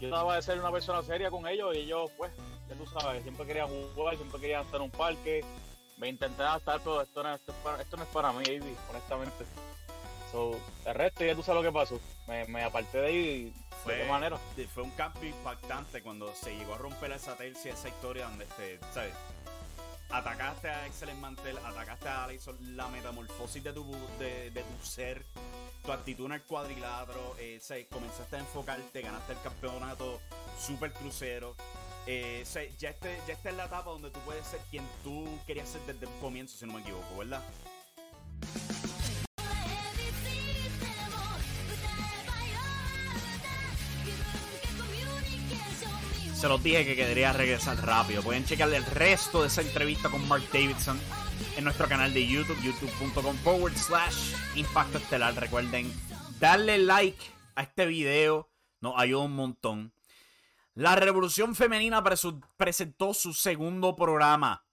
[0.00, 2.32] yo estaba de ser una persona seria con ellos y ellos, pues,
[2.68, 5.44] ya tú sabes, siempre querían jugar, siempre querían estar en un parque.
[5.96, 8.44] Me intenté adaptar, pero esto no, esto, no es para mí,
[8.88, 9.44] honestamente.
[10.30, 11.98] So, el resto ya tú sabes lo que pasó.
[12.28, 14.38] Me, me aparté de ahí fue, qué manera?
[14.74, 18.78] fue un cambio impactante cuando se llegó a romper esa tercia, esa historia donde, este,
[18.92, 19.14] ¿sabes?
[20.10, 25.24] Atacaste a Excellent Mantel, atacaste a Alison, la metamorfosis de tu, de, de tu ser,
[25.84, 27.86] tu actitud en el cuadrilátero, eh, ¿sabes?
[27.90, 30.20] comenzaste a enfocarte, ganaste el campeonato
[30.58, 31.54] super crucero.
[32.06, 32.74] Eh, ¿sabes?
[32.78, 35.82] ya, este, ya esta es la etapa donde tú puedes ser quien tú querías ser
[35.82, 37.42] desde el comienzo, si no me equivoco, ¿verdad?
[46.38, 48.22] Se los dije que quedaría regresar rápido.
[48.22, 50.96] Pueden checar el resto de esa entrevista con Mark Davidson
[51.56, 55.34] en nuestro canal de YouTube, youtube.com forward slash Impacto Estelar.
[55.34, 55.92] Recuerden
[56.38, 57.18] darle like
[57.56, 58.48] a este video,
[58.80, 59.92] nos ayuda un montón.
[60.74, 62.04] La Revolución Femenina
[62.56, 64.64] presentó su segundo programa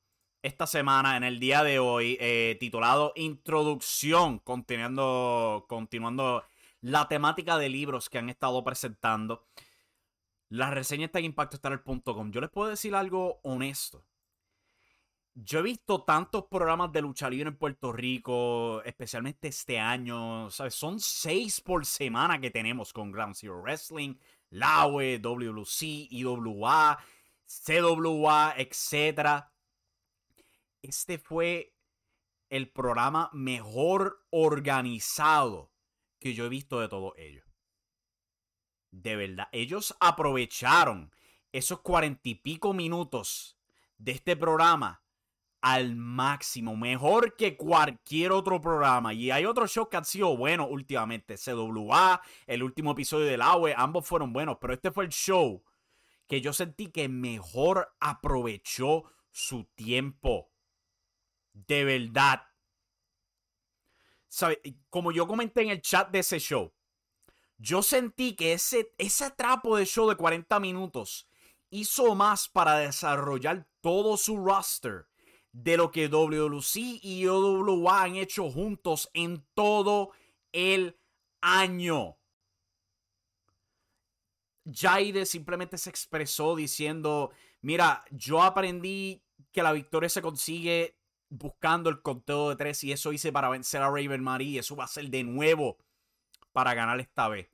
[0.44, 5.66] esta semana, en el día de hoy, eh, titulado Introducción, continuando
[6.82, 9.48] la temática de libros que han estado presentando.
[10.50, 12.32] La reseña está en impactoestar.com.
[12.32, 14.06] Yo les puedo decir algo honesto.
[15.34, 20.50] Yo he visto tantos programas de lucha libre en Puerto Rico, especialmente este año.
[20.50, 20.76] ¿sabes?
[20.76, 24.16] Son seis por semana que tenemos con Ground Zero Wrestling,
[24.52, 27.00] LAWE, WLC, IWA,
[27.46, 29.46] CWA, etc.
[30.82, 31.76] Este fue
[32.50, 35.74] el programa mejor organizado
[36.20, 37.55] que yo he visto de todos ellos
[39.02, 41.12] de verdad, ellos aprovecharon
[41.52, 43.58] esos cuarenta y pico minutos
[43.98, 45.02] de este programa
[45.62, 49.14] al máximo, mejor que cualquier otro programa.
[49.14, 51.36] Y hay otros shows que han sido buenos últimamente.
[51.38, 55.64] CWA, el último episodio del AWE, ambos fueron buenos, pero este fue el show
[56.28, 60.52] que yo sentí que mejor aprovechó su tiempo.
[61.52, 62.44] De verdad.
[64.90, 66.75] Como yo comenté en el chat de ese show,
[67.58, 71.28] yo sentí que ese, ese trapo de show de 40 minutos
[71.70, 75.08] hizo más para desarrollar todo su roster
[75.52, 80.12] de lo que WLC y OWA han hecho juntos en todo
[80.52, 81.00] el
[81.42, 82.18] año.
[84.66, 90.98] Jaide simplemente se expresó diciendo, mira, yo aprendí que la victoria se consigue
[91.30, 94.60] buscando el conteo de tres y eso hice para vencer a Raven Marie.
[94.60, 95.78] Eso va a ser de nuevo
[96.56, 97.50] para ganar esta vez.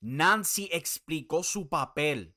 [0.00, 2.34] Nancy explicó su papel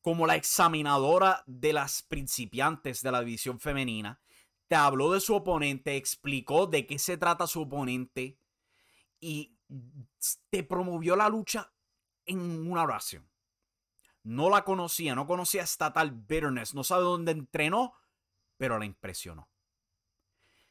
[0.00, 4.22] como la examinadora de las principiantes de la división femenina.
[4.68, 8.38] Te habló de su oponente, explicó de qué se trata su oponente
[9.20, 9.54] y
[10.48, 11.70] te promovió la lucha
[12.24, 13.28] en una oración.
[14.22, 17.92] No la conocía, no conocía esta tal bitterness, no sabe dónde entrenó,
[18.56, 19.46] pero la impresionó.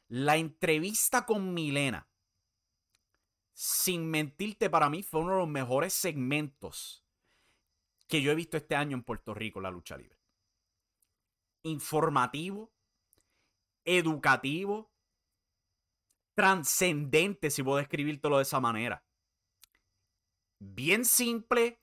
[0.08, 2.09] La entrevista con Milena
[3.62, 7.04] sin mentirte, para mí fue uno de los mejores segmentos
[8.08, 10.18] que yo he visto este año en Puerto Rico, la lucha libre.
[11.64, 12.72] Informativo,
[13.84, 14.90] educativo,
[16.34, 19.04] trascendente, si puedo describírtelo de esa manera.
[20.58, 21.82] Bien simple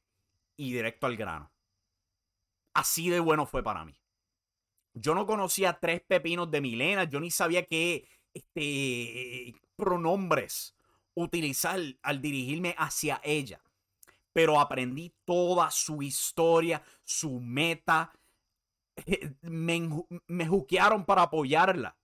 [0.55, 1.51] y directo al grano.
[2.73, 3.95] Así de bueno fue para mí.
[4.95, 10.73] Yo no conocía tres pepinos de Milena, yo ni sabía qué este, pronombres
[11.17, 13.61] utilizar al dirigirme hacia ella.
[14.33, 18.13] Pero aprendí toda su historia, su meta.
[19.41, 19.89] Me,
[20.27, 21.97] me juquearon para apoyarla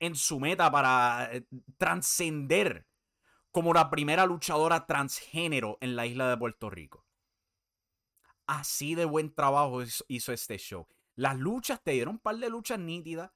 [0.00, 1.44] en su meta para eh,
[1.76, 2.86] trascender
[3.50, 7.04] como la primera luchadora transgénero en la isla de Puerto Rico.
[8.46, 10.86] Así de buen trabajo hizo este show.
[11.16, 13.32] Las luchas te dieron un par de luchas nítidas.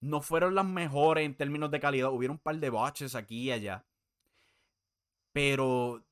[0.00, 2.10] No fueron las mejores en términos de calidad.
[2.10, 3.86] Hubieron un par de baches aquí y allá.
[5.34, 6.06] Pero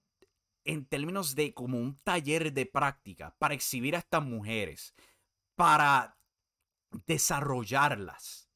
[0.64, 4.94] en términos de como un taller de práctica para exhibir a estas mujeres,
[5.54, 6.18] para
[7.06, 8.50] desarrollarlas,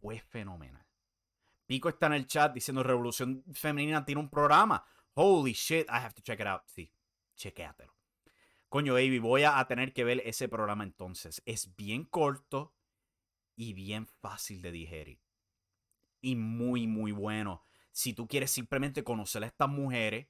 [0.00, 0.86] fue fenomenal.
[1.66, 4.82] Pico está en el chat diciendo Revolución Femenina tiene un programa.
[5.12, 6.62] Holy shit, I have to check it out.
[6.66, 6.90] Sí,
[7.36, 7.94] chequéatelo.
[8.70, 11.42] Coño, baby, voy a tener que ver ese programa entonces.
[11.44, 12.74] Es bien corto
[13.54, 15.20] y bien fácil de digerir.
[16.22, 17.62] Y muy, muy bueno
[17.94, 20.26] si tú quieres simplemente conocer a estas mujeres,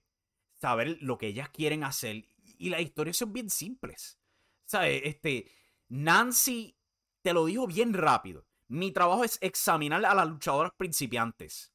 [0.60, 2.26] saber lo que ellas quieren hacer.
[2.58, 4.18] Y las historias son bien simples.
[4.66, 5.00] ¿Sabes?
[5.04, 5.50] Este,
[5.88, 6.76] Nancy
[7.22, 8.46] te lo dijo bien rápido.
[8.68, 11.72] Mi trabajo es examinar a las luchadoras principiantes.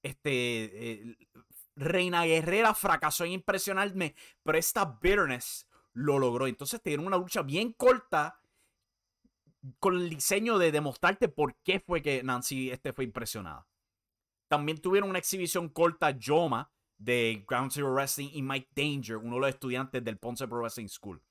[0.00, 0.30] Este,
[0.92, 1.16] eh,
[1.74, 4.14] Reina Guerrera fracasó en impresionarme,
[4.44, 6.46] pero esta bitterness lo logró.
[6.46, 8.40] Entonces te dieron una lucha bien corta
[9.80, 13.66] con el diseño de demostrarte por qué fue que Nancy este fue impresionada.
[14.48, 19.40] También tuvieron una exhibición corta Yoma de Ground Zero Wrestling y Mike Danger, uno de
[19.40, 21.22] los estudiantes del Ponce Pro Wrestling School.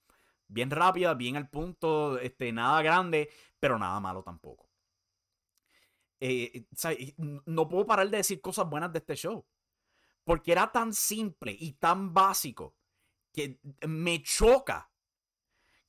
[0.47, 4.70] Bien rápida, bien al punto, este, nada grande, pero nada malo tampoco.
[6.20, 6.66] Eh,
[7.45, 9.45] no puedo parar de decir cosas buenas de este show.
[10.24, 12.76] Porque era tan simple y tan básico
[13.32, 14.89] que me choca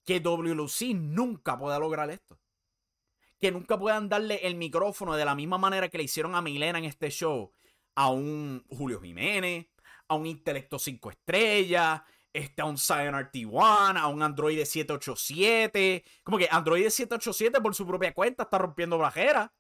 [0.05, 2.39] que WLC nunca pueda lograr esto.
[3.39, 6.79] Que nunca puedan darle el micrófono de la misma manera que le hicieron a Milena
[6.79, 7.53] en este show
[7.97, 9.67] a un Julio Jiménez,
[10.09, 16.05] a un Intelecto 5 estrellas, este, a un Zion RT1, a un Android 787.
[16.23, 19.51] Como que Android 787 por su propia cuenta está rompiendo brajeras.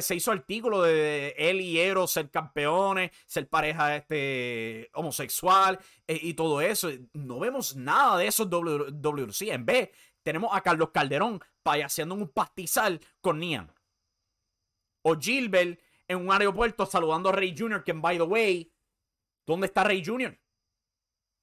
[0.00, 6.34] Se hizo artículo de él y Eros ser campeones, ser pareja este, homosexual eh, y
[6.34, 6.88] todo eso.
[7.12, 9.54] No vemos nada de eso en.
[9.54, 9.90] En vez,
[10.22, 13.72] tenemos a Carlos Calderón payaseando un pastizal con Nian.
[15.02, 18.72] O Gilbert en un aeropuerto saludando a Rey Jr., que, by the way,
[19.46, 20.38] ¿dónde está Rey Jr.?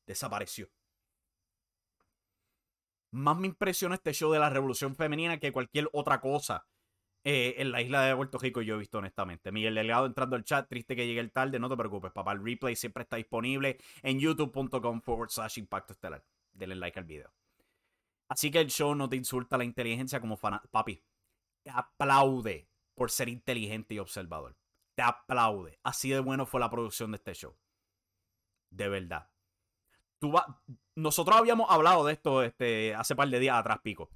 [0.06, 0.70] Desapareció.
[3.12, 6.68] Más me impresiona este show de la revolución femenina que cualquier otra cosa
[7.24, 9.52] eh, en la isla de Puerto Rico yo he visto honestamente.
[9.52, 12.34] Miguel Delgado entrando al chat, triste que llegue el tarde, no te preocupes, papá.
[12.34, 16.24] El replay siempre está disponible en youtube.com forward slash impacto estelar.
[16.54, 17.39] Denle like al video.
[18.30, 20.62] Así que el show no te insulta la inteligencia como fan.
[20.72, 21.04] Papi,
[21.64, 24.56] te aplaude por ser inteligente y observador.
[24.96, 25.80] Te aplaude.
[25.84, 27.56] Así de bueno fue la producción de este show.
[28.70, 29.30] De verdad.
[30.20, 30.34] Tú
[30.96, 34.10] Nosotros habíamos hablado de esto este, hace par de días atrás, Pico.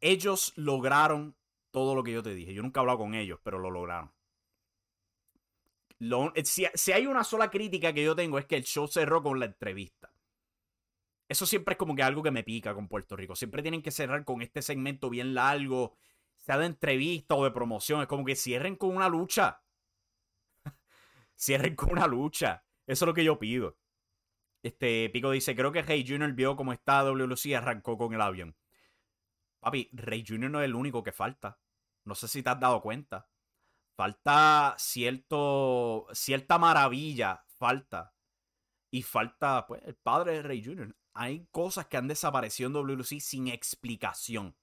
[0.00, 1.36] Ellos lograron
[1.70, 2.54] todo lo que yo te dije.
[2.54, 4.10] Yo nunca he hablado con ellos, pero lo lograron.
[6.44, 9.38] Si, si, hay una sola crítica que yo tengo es que el show cerró con
[9.40, 10.10] la entrevista.
[11.28, 13.36] Eso siempre es como que algo que me pica con Puerto Rico.
[13.36, 15.94] Siempre tienen que cerrar con este segmento bien largo,
[16.38, 18.00] sea de entrevista o de promoción.
[18.00, 19.62] Es como que cierren con una lucha.
[21.36, 22.64] cierren con una lucha.
[22.86, 23.76] Eso es lo que yo pido.
[24.62, 26.32] Este Pico dice, creo que Rey Jr.
[26.32, 28.56] vio cómo está WLC y arrancó con el avión.
[29.60, 30.50] Papi, Rey Jr.
[30.50, 31.58] no es el único que falta.
[32.04, 33.28] No sé si te has dado cuenta.
[33.96, 38.14] Falta cierto, cierta maravilla, falta.
[38.90, 40.96] Y falta, pues, el padre de Rey Jr.
[41.20, 44.54] Hay cosas que han desaparecido en WLC sin explicación.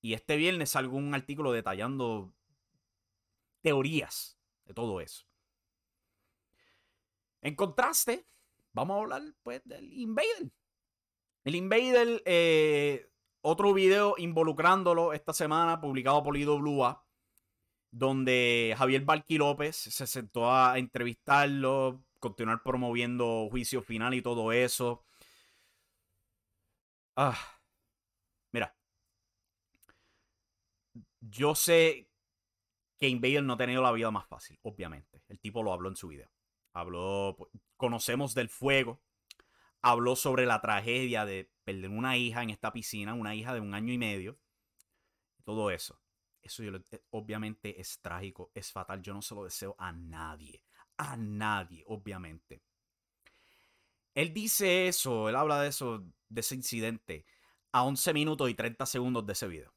[0.00, 2.34] Y este viernes salgo un artículo detallando
[3.60, 5.26] teorías de todo eso.
[7.40, 8.26] En contraste,
[8.72, 10.50] vamos a hablar pues del Invader.
[11.44, 13.08] El Invader eh,
[13.40, 17.06] otro video involucrándolo esta semana, publicado por IWA,
[17.92, 25.04] donde Javier Balqui López se sentó a entrevistarlo, continuar promoviendo juicio final y todo eso.
[27.22, 27.36] Ah,
[28.50, 28.74] mira,
[31.20, 32.08] yo sé
[32.98, 35.22] que Invader no ha tenido la vida más fácil, obviamente.
[35.28, 36.30] El tipo lo habló en su video.
[36.72, 39.02] Habló, pues, conocemos del fuego,
[39.82, 43.74] habló sobre la tragedia de perder una hija en esta piscina, una hija de un
[43.74, 44.38] año y medio.
[45.44, 46.00] Todo eso.
[46.40, 49.02] Eso eh, obviamente es trágico, es fatal.
[49.02, 50.64] Yo no se lo deseo a nadie.
[50.96, 52.62] A nadie, obviamente.
[54.14, 57.24] Él dice eso, él habla de eso, de ese incidente,
[57.72, 59.72] a 11 minutos y 30 segundos de ese video.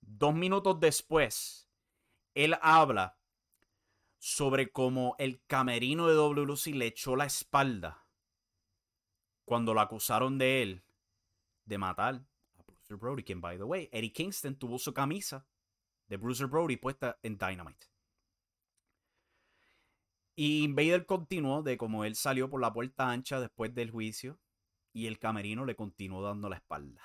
[0.00, 1.68] Dos minutos después,
[2.34, 3.18] él habla
[4.18, 8.06] sobre cómo el camerino de WLC le echó la espalda
[9.44, 10.84] cuando lo acusaron de él
[11.64, 12.22] de matar
[12.58, 15.46] a Bruiser Brody, quien, by the way, Eddie Kingston tuvo su camisa
[16.06, 17.86] de Bruiser Brody puesta en Dynamite.
[20.42, 24.40] Y Invader continuó de como él salió por la puerta ancha después del juicio
[24.90, 27.02] y el camerino le continuó dando la espalda.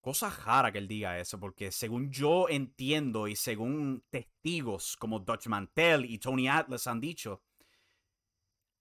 [0.00, 5.48] Cosa rara que él diga eso, porque según yo entiendo y según testigos como Dutch
[5.48, 7.42] Mantel y Tony Atlas han dicho,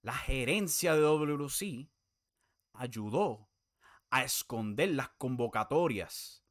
[0.02, 1.90] la gerencia de WC
[2.76, 3.50] ayudó
[4.10, 6.46] a esconder las convocatorias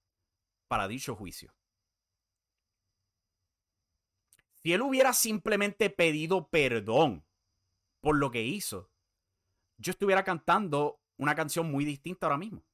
[0.68, 1.54] para dicho juicio.
[4.62, 7.26] Si él hubiera simplemente pedido perdón
[8.00, 8.90] por lo que hizo,
[9.76, 12.64] yo estuviera cantando una canción muy distinta ahora mismo.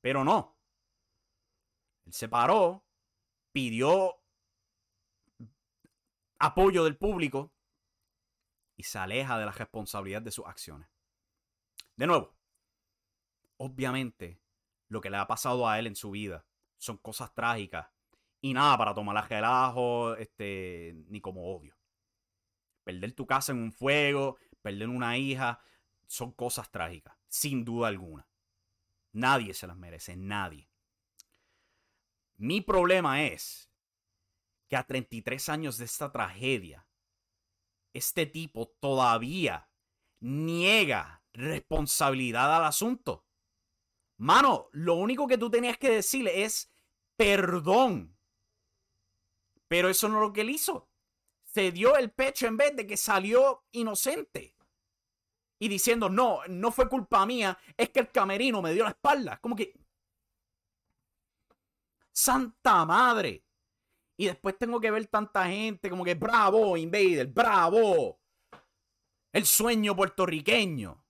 [0.00, 0.56] Pero no.
[2.06, 2.84] Él se paró,
[3.52, 4.22] pidió
[6.38, 7.52] apoyo del público
[8.76, 10.88] y se aleja de la responsabilidad de sus acciones.
[11.96, 12.36] De nuevo,
[13.56, 14.40] obviamente
[14.88, 16.46] lo que le ha pasado a él en su vida
[16.78, 17.88] son cosas trágicas
[18.40, 21.76] y nada para tomar a relajo este, ni como odio.
[22.84, 25.60] Perder tu casa en un fuego, perder una hija,
[26.06, 28.26] son cosas trágicas, sin duda alguna.
[29.12, 30.70] Nadie se las merece, nadie.
[32.36, 33.70] Mi problema es
[34.68, 36.86] que a 33 años de esta tragedia,
[37.92, 39.70] este tipo todavía
[40.20, 43.26] niega responsabilidad al asunto.
[44.18, 46.70] Mano, lo único que tú tenías que decirle es
[47.16, 48.17] perdón.
[49.68, 50.88] Pero eso no es lo que él hizo.
[51.44, 54.54] Se dio el pecho en vez de que salió inocente.
[55.60, 59.38] Y diciendo, no, no fue culpa mía, es que el camerino me dio la espalda.
[59.40, 59.74] Como que...
[62.12, 63.44] Santa madre.
[64.16, 68.20] Y después tengo que ver tanta gente como que bravo, Invader, bravo.
[69.32, 71.04] El sueño puertorriqueño.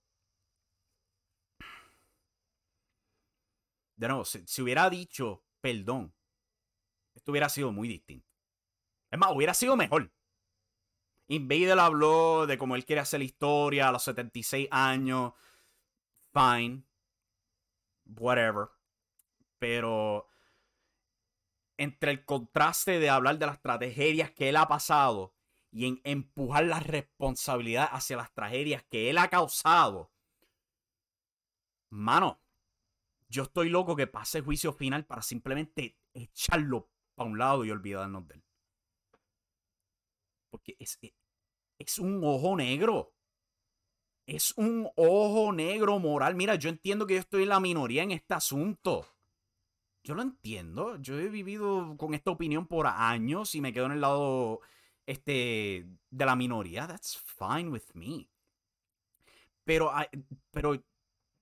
[3.96, 6.14] De nuevo, si, hubiera dicho perdón,
[7.14, 8.27] esto hubiera sido muy distinto.
[9.10, 10.12] Es más, hubiera sido mejor.
[11.28, 15.32] Invader habló de cómo él quiere hacer la historia a los 76 años.
[16.32, 16.84] Fine.
[18.06, 18.68] Whatever.
[19.58, 20.26] Pero
[21.76, 25.34] entre el contraste de hablar de las tragedias que él ha pasado
[25.70, 30.10] y en empujar la responsabilidad hacia las tragedias que él ha causado.
[31.90, 32.40] Mano,
[33.28, 38.26] yo estoy loco que pase juicio final para simplemente echarlo para un lado y olvidarnos
[38.26, 38.47] de él.
[40.50, 41.14] Porque es, e,
[41.78, 43.14] es un ojo negro.
[44.26, 46.34] Es un ojo negro moral.
[46.34, 49.06] Mira, yo entiendo que yo estoy en la minoría en este asunto.
[50.02, 50.96] Yo lo entiendo.
[50.96, 54.60] Yo he vivido con esta opinión por años y me quedo en el lado
[55.06, 56.86] este, de la minoría.
[56.86, 58.28] That's fine with me.
[59.64, 59.92] Pero,
[60.50, 60.82] pero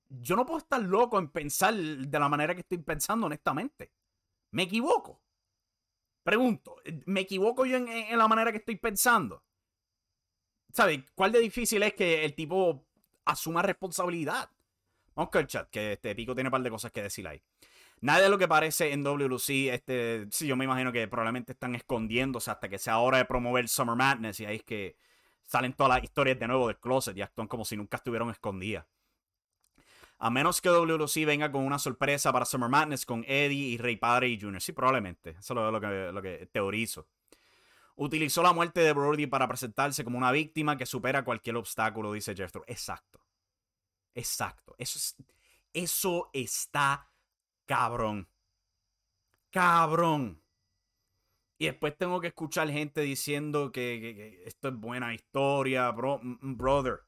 [0.08, 3.92] yo no puedo estar loco en pensar de la manera que estoy pensando, honestamente.
[4.50, 5.20] ¿Me equivoco?
[6.26, 6.74] Pregunto,
[7.04, 9.44] ¿me equivoco yo en, la manera que estoy pensando?
[10.72, 11.04] ¿Sabes?
[11.14, 12.84] ¿Cuál de difícil es que el tipo
[13.24, 14.50] asuma responsabilidad?
[15.14, 17.40] Vamos con el chat, que este Pico tiene un par de cosas que decir ahí.
[18.00, 21.76] Nada de lo que parece en WC, este, sí, yo me imagino que probablemente están
[21.76, 24.96] escondiéndose hasta que sea hora de promover Summer Madness y ahí es que
[25.44, 28.84] salen todas las historias de nuevo del closet y actúan como si nunca estuvieran escondidas.
[30.18, 33.96] A menos que WC venga con una sorpresa para Summer Madness con Eddie y Rey
[33.96, 34.62] Padre y Junior.
[34.62, 35.36] Sí, probablemente.
[35.38, 37.06] Eso es lo que, que teorizo.
[37.96, 42.34] Utilizó la muerte de Brody para presentarse como una víctima que supera cualquier obstáculo, dice
[42.34, 42.62] Jethro.
[42.66, 43.20] Exacto.
[44.14, 44.74] Exacto.
[44.78, 45.16] Eso, es,
[45.72, 47.10] eso está
[47.64, 48.28] cabrón.
[49.50, 50.42] Cabrón.
[51.58, 57.05] Y después tengo que escuchar gente diciendo que, esto es buena historia, bro, brother.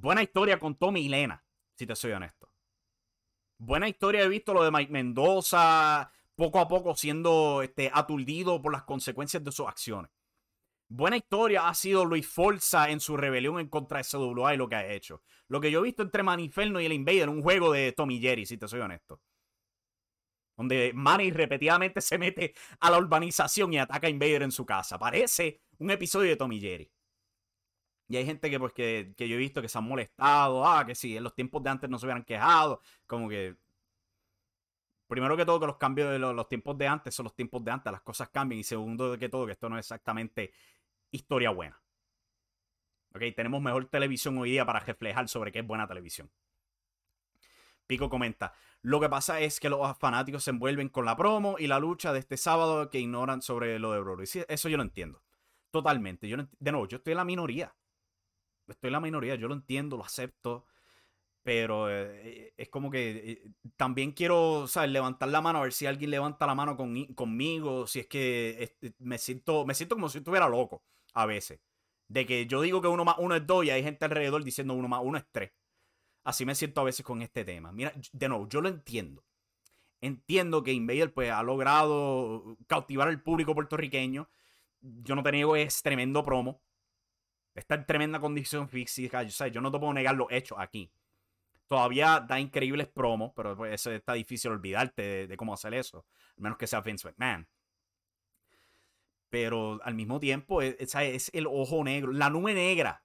[0.00, 1.44] Buena historia con Tommy y Lena,
[1.74, 2.52] si te soy honesto.
[3.58, 8.70] Buena historia, he visto lo de Mike Mendoza, poco a poco siendo este, aturdido por
[8.70, 10.12] las consecuencias de sus acciones.
[10.88, 14.68] Buena historia ha sido Luis Forza en su rebelión en contra de SWA y lo
[14.68, 15.24] que ha hecho.
[15.48, 18.46] Lo que yo he visto entre Maniferno y el Invader, un juego de Tommy Jerry,
[18.46, 19.20] si te soy honesto.
[20.56, 24.96] Donde Manny repetidamente se mete a la urbanización y ataca a Invader en su casa.
[24.96, 26.88] Parece un episodio de Tommy Jerry.
[28.08, 30.66] Y hay gente que, pues, que, yo he visto que se han molestado.
[30.66, 32.80] Ah, que sí, en los tiempos de antes no se hubieran quejado.
[33.06, 33.56] Como que.
[35.06, 37.70] Primero que todo, que los cambios de los, tiempos de antes son los tiempos de
[37.70, 38.60] antes, las cosas cambian.
[38.60, 40.52] Y segundo que todo, que esto no es exactamente
[41.10, 41.80] historia buena.
[43.14, 46.30] Ok, tenemos mejor televisión hoy día para reflejar sobre qué es buena televisión.
[47.86, 48.52] Pico comenta,
[48.82, 52.12] lo que pasa es que los fanáticos se envuelven con la promo y la lucha
[52.12, 54.24] de este sábado que ignoran sobre lo de Broly.
[54.46, 55.22] eso yo lo entiendo.
[55.70, 56.28] Totalmente.
[56.28, 57.74] Yo de nuevo, yo estoy en la minoría
[58.68, 60.66] estoy en la minoría, yo lo entiendo, lo acepto,
[61.42, 64.90] pero eh, es como que eh, también quiero, ¿sabes?
[64.90, 68.94] Levantar la mano, a ver si alguien levanta la mano conmigo, si es que este,
[68.98, 71.60] me, siento, me siento como si estuviera loco a veces.
[72.08, 74.74] De que yo digo que uno más uno es dos y hay gente alrededor diciendo
[74.74, 75.52] uno más uno es tres.
[76.24, 77.72] Así me siento a veces con este tema.
[77.72, 79.24] Mira, de nuevo, yo lo entiendo.
[80.00, 84.28] Entiendo que Invader pues, ha logrado cautivar al público puertorriqueño.
[84.80, 86.60] Yo no te niego, es tremendo promo.
[87.58, 89.22] Está en tremenda condición física.
[89.22, 90.90] Yo, yo no te puedo negar los hechos aquí.
[91.66, 96.06] Todavía da increíbles promos, pero pues, eso está difícil olvidarte de, cómo hacer eso.
[96.36, 97.46] A menos que sea Vince McMahon.
[99.28, 103.04] Pero al mismo tiempo, e, es, es el ojo negro, la nube negra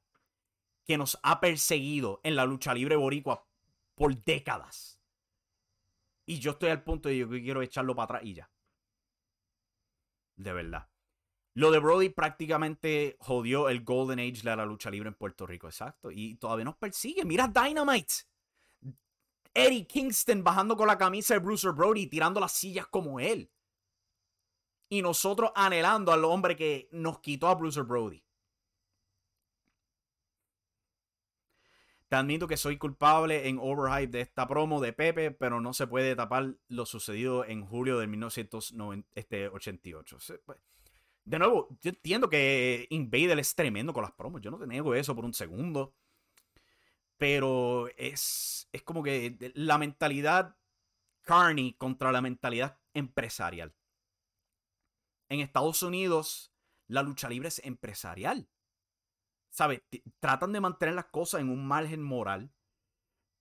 [0.86, 3.46] que nos ha perseguido en la lucha libre boricua
[3.96, 5.00] por décadas.
[6.26, 8.50] Y yo estoy al punto de que quiero echarlo para atrás y ya.
[10.36, 10.93] De verdad.
[11.56, 15.68] Lo de Brody prácticamente jodió el Golden Age de la lucha libre en Puerto Rico,
[15.68, 16.10] exacto.
[16.10, 17.26] Y todavía nos persigue.
[17.26, 18.14] Mira Dynamite.
[19.54, 23.52] Eddie Kingston bajando con la camisa de Bruiser Brody, tirando las sillas como él.
[24.90, 28.24] Y nosotros anhelando al hombre que nos quitó a Bruiser Brody.
[32.08, 35.88] Te admito que soy culpable en overhype de esta promo de Pepe, pero no se
[35.88, 40.18] puede tapar lo sucedido en julio de 1988.
[41.26, 44.42] De nuevo, yo entiendo que Invader es tremendo con las promos.
[44.42, 45.96] Yo no te niego eso por un segundo.
[47.18, 50.58] Pero es, es como que la mentalidad
[51.22, 53.74] Carney contra la mentalidad empresarial.
[55.30, 56.54] En Estados Unidos,
[56.88, 58.50] la lucha libre es empresarial.
[59.50, 59.82] ¿Sabes?
[60.20, 62.52] Tratan de mantener las cosas en un margen moral.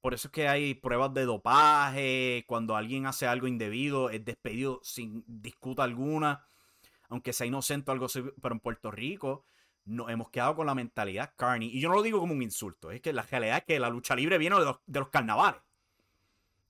[0.01, 2.45] Por eso es que hay pruebas de dopaje.
[2.47, 6.47] Cuando alguien hace algo indebido, es despedido sin disputa alguna.
[7.13, 8.23] Aunque sea inocente o algo así.
[8.41, 9.45] Pero en Puerto Rico
[9.85, 11.69] nos hemos quedado con la mentalidad carney.
[11.69, 12.91] Y yo no lo digo como un insulto.
[12.91, 15.61] Es que la realidad es que la lucha libre viene de los, de los carnavales.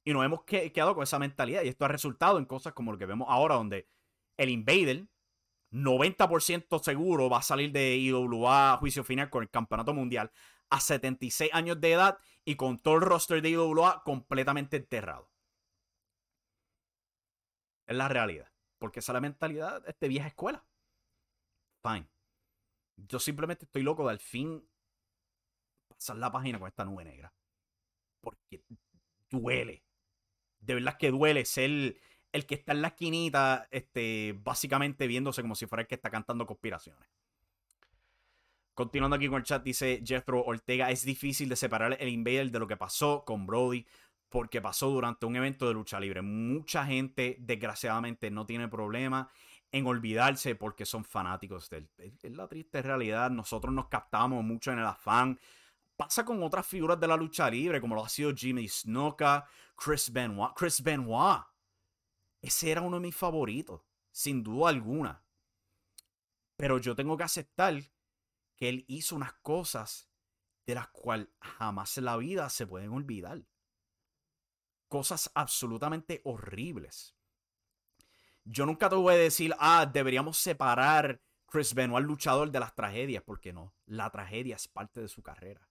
[0.04, 1.62] Y nos hemos quedado con esa mentalidad.
[1.62, 3.86] Y esto ha resultado en cosas como lo que vemos ahora, donde
[4.36, 5.06] el Invader,
[5.70, 10.32] 90% seguro, va a salir de IWA a juicio final con el campeonato mundial
[10.70, 15.30] a 76 años de edad y con todo el roster de IWA completamente enterrado.
[17.86, 18.51] Es la realidad.
[18.82, 20.64] Porque esa es la mentalidad de esta vieja escuela.
[21.84, 22.08] Fine.
[22.96, 24.68] Yo simplemente estoy loco de al fin
[25.86, 27.32] pasar la página con esta nube negra.
[28.20, 28.64] Porque
[29.30, 29.84] duele
[30.62, 31.96] de verdad que duele ser
[32.32, 36.10] el que está en la esquinita, este, básicamente viéndose como si fuera el que está
[36.10, 37.08] cantando conspiraciones.
[38.74, 42.58] Continuando aquí con el chat, dice Jethro Ortega, es difícil de separar el Invader de
[42.58, 43.86] lo que pasó con Brody
[44.32, 46.22] porque pasó durante un evento de lucha libre.
[46.22, 49.30] Mucha gente, desgraciadamente, no tiene problema
[49.70, 51.90] en olvidarse porque son fanáticos de él.
[52.22, 53.30] Es la triste realidad.
[53.30, 55.38] Nosotros nos captamos mucho en el afán
[55.96, 60.12] pasa con otras figuras de la lucha libre, como lo ha sido Jimmy Snuka, Chris
[60.12, 60.52] Benoit.
[60.56, 61.44] Chris Benoit.
[62.40, 65.22] Ese era uno de mis favoritos, sin duda alguna.
[66.56, 67.80] Pero yo tengo que aceptar
[68.56, 70.10] que él hizo unas cosas
[70.66, 73.44] de las cuales jamás en la vida se pueden olvidar.
[74.92, 77.16] Cosas absolutamente horribles.
[78.44, 83.22] Yo nunca te voy a decir, ah, deberíamos separar Chris Benoit, luchador, de las tragedias,
[83.22, 83.74] porque no.
[83.86, 85.66] La tragedia es parte de su carrera.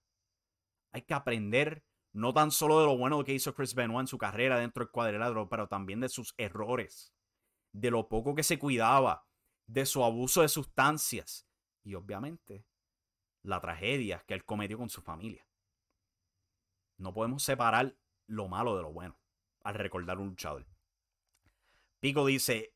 [0.90, 4.18] Hay que aprender no tan solo de lo bueno que hizo Chris Benoit en su
[4.18, 7.14] carrera dentro del cuadrilátero, pero también de sus errores,
[7.70, 9.24] de lo poco que se cuidaba,
[9.68, 11.46] de su abuso de sustancias
[11.84, 12.66] y obviamente
[13.42, 15.46] la tragedia que él cometió con su familia.
[16.96, 17.96] No podemos separar
[18.26, 19.16] lo malo de lo bueno
[19.64, 20.66] al recordar un luchador.
[22.00, 22.74] Pico dice,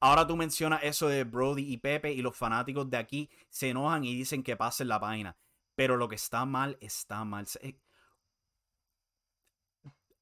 [0.00, 4.04] ahora tú mencionas eso de Brody y Pepe y los fanáticos de aquí se enojan
[4.04, 5.36] y dicen que pasen la página.
[5.74, 7.46] Pero lo que está mal, está mal.
[7.60, 7.78] Eh,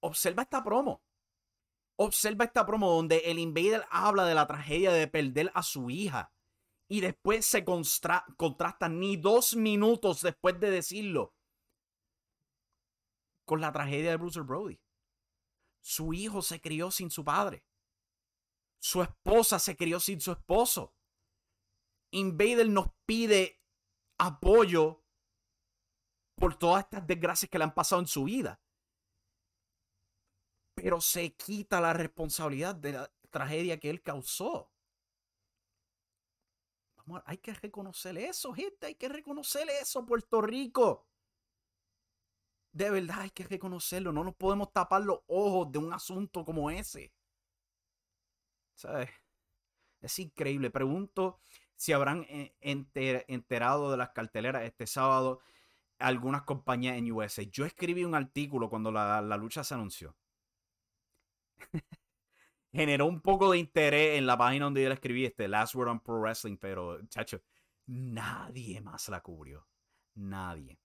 [0.01, 1.03] observa esta promo.
[1.97, 6.31] Observa esta promo donde el Invader habla de la tragedia de perder a su hija.
[6.89, 11.36] Y después se contrasta ni dos minutos después de decirlo
[13.47, 14.79] con la tragedia de Bruce Brody.
[15.81, 17.65] Su hijo se crió sin su padre.
[18.79, 20.95] Su esposa se crió sin su esposo.
[22.11, 23.63] Invader nos pide
[24.19, 25.05] apoyo
[26.35, 28.61] por todas estas desgracias que le han pasado en su vida.
[30.75, 34.73] Pero se quita la responsabilidad de la tragedia que él causó.
[36.97, 38.87] Vamos, hay que reconocer eso, gente.
[38.87, 41.07] Hay que reconocer eso, Puerto Rico.
[42.77, 44.13] De verdad hay que reconocerlo.
[44.13, 47.11] No nos podemos tapar los ojos de un asunto como ese.
[48.75, 49.09] ¿Sabes?
[50.03, 50.71] Es increíble.
[50.71, 51.41] Pregunto
[51.75, 55.41] si habrán eh, enterado de las carteleras este sábado
[55.99, 57.45] algunas compañías en USA.
[57.45, 60.15] Yo escribí un artículo cuando la, lucha se anunció.
[62.75, 65.89] Generó un poco de interés en la página donde yo la escribí, este Last Word
[65.89, 67.41] on Pro Wrestling, pero, chacho,
[67.87, 69.67] nadie más la cubrió.
[70.17, 70.79] Nadie.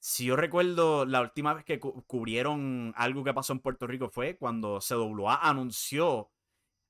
[0.00, 4.36] Si yo recuerdo, la última vez que cubrieron algo que pasó en Puerto Rico fue
[4.36, 6.30] cuando CWA anunció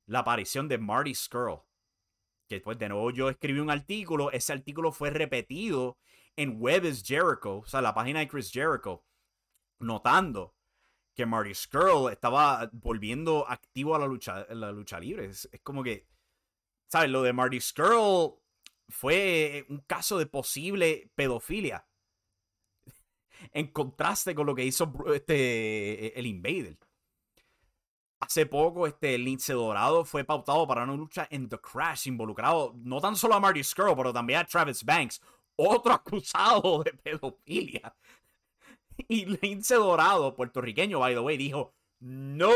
[0.06, 1.60] la aparición de Marty Skrull.
[2.46, 5.98] Que después de nuevo yo escribí un artículo, ese artículo fue repetido
[6.36, 9.04] en Web is Jericho, o sea, la página de Chris Jericho,
[9.80, 10.54] notando
[11.14, 15.26] que Marty Skrull estaba volviendo activo a la lucha, la lucha libre.
[15.26, 16.06] Es, como que,
[16.86, 17.10] ¿sabes?
[17.10, 18.34] Lo de Marty Skrull
[18.88, 21.87] fue un caso de posible pedofilia.
[23.52, 26.76] En contraste con lo que hizo este, el Invader.
[28.20, 33.00] Hace poco, este Lince Dorado fue pautado para una lucha en The Crash, involucrado no
[33.00, 35.20] tan solo a Marty Skrull, pero también a Travis Banks,
[35.56, 37.94] otro acusado de pedofilia.
[39.06, 42.50] Y Lince Dorado, puertorriqueño, by the way, dijo, no,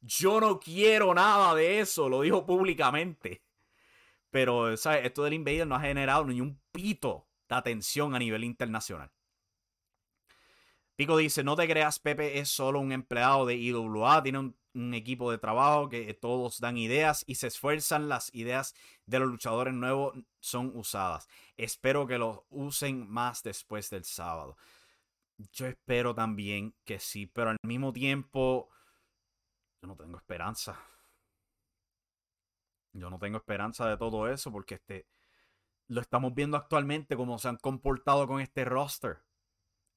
[0.00, 3.42] yo no quiero nada de eso, lo dijo públicamente.
[4.30, 5.06] Pero, ¿sabes?
[5.06, 9.10] Esto del Invader no ha generado ni un pito de atención a nivel internacional.
[11.00, 15.30] Pico dice, no te creas, Pepe es solo un empleado de IWA, tiene un equipo
[15.30, 18.10] de trabajo que todos dan ideas y se esfuerzan.
[18.10, 18.74] Las ideas
[19.06, 21.26] de los luchadores nuevos son usadas.
[21.56, 24.58] Espero que los usen más después del sábado.
[25.38, 28.68] Yo espero también que sí, pero al mismo tiempo
[29.80, 30.78] yo no tengo esperanza.
[32.92, 35.06] Yo no tengo esperanza de todo eso porque este
[35.88, 39.29] lo estamos viendo actualmente como se han comportado con este roster.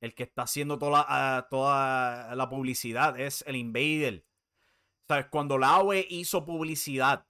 [0.03, 4.25] El que está haciendo toda la, ah, toda la publicidad es el Invader.
[5.07, 5.27] ¿Sabes?
[5.27, 7.25] Cuando la AOE hizo publicidad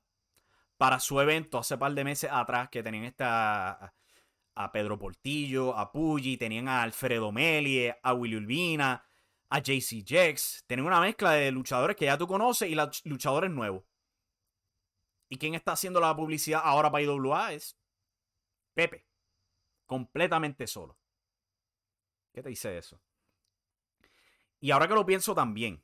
[0.77, 3.93] para su evento hace par de meses atrás, que tenían esta
[4.55, 9.05] a Pedro Portillo, a Puggy, tenían a Alfredo Melie, a Willy Urbina,
[9.49, 10.63] a JC Jex.
[10.65, 12.75] Tenían una mezcla de luchadores que ya tú conoces y
[13.07, 13.83] luchadores nuevos.
[15.29, 17.53] ¿Y quién está haciendo la publicidad ahora para IWA?
[17.53, 17.77] Es
[18.73, 19.05] Pepe.
[19.85, 20.97] Completamente solo.
[22.33, 22.99] ¿Qué te dice eso?
[24.59, 25.83] Y ahora que lo pienso también,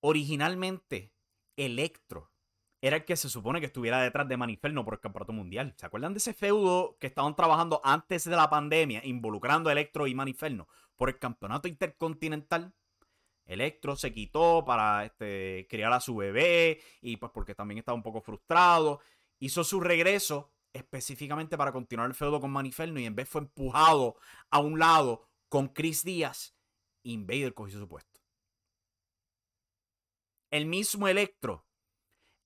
[0.00, 1.12] originalmente
[1.56, 2.30] Electro
[2.80, 5.72] era el que se supone que estuviera detrás de Maniferno por el campeonato mundial.
[5.76, 10.08] ¿Se acuerdan de ese feudo que estaban trabajando antes de la pandemia, involucrando a Electro
[10.08, 12.74] y Maniferno por el campeonato intercontinental?
[13.46, 18.02] Electro se quitó para este, criar a su bebé y pues porque también estaba un
[18.02, 19.00] poco frustrado.
[19.38, 24.16] Hizo su regreso específicamente para continuar el feudo con Maniferno y en vez fue empujado
[24.50, 26.54] a un lado con Chris Díaz.
[27.04, 28.20] Invader cogió su puesto.
[30.50, 31.66] El mismo Electro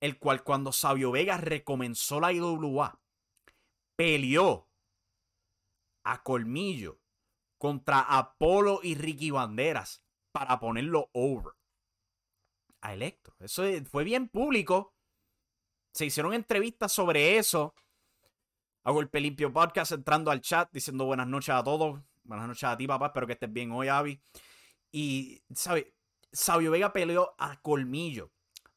[0.01, 3.01] el cual cuando Sabio Vega recomenzó la IWA,
[3.97, 4.69] peleó
[6.05, 7.01] a colmillo
[7.59, 10.03] contra Apolo y Ricky Banderas
[10.33, 11.55] para ponerlo over
[12.83, 13.35] a Electro.
[13.41, 14.95] Eso fue bien público.
[15.93, 17.75] Se hicieron entrevistas sobre eso.
[18.87, 22.01] Hago el Pelimpio Podcast entrando al chat diciendo buenas noches a todos.
[22.23, 23.07] Buenas noches a ti, papá.
[23.07, 24.21] Espero que estés bien hoy, Avi.
[24.93, 25.93] Y, ¿sabe?
[26.31, 28.31] Sabio Vega peleó a colmillo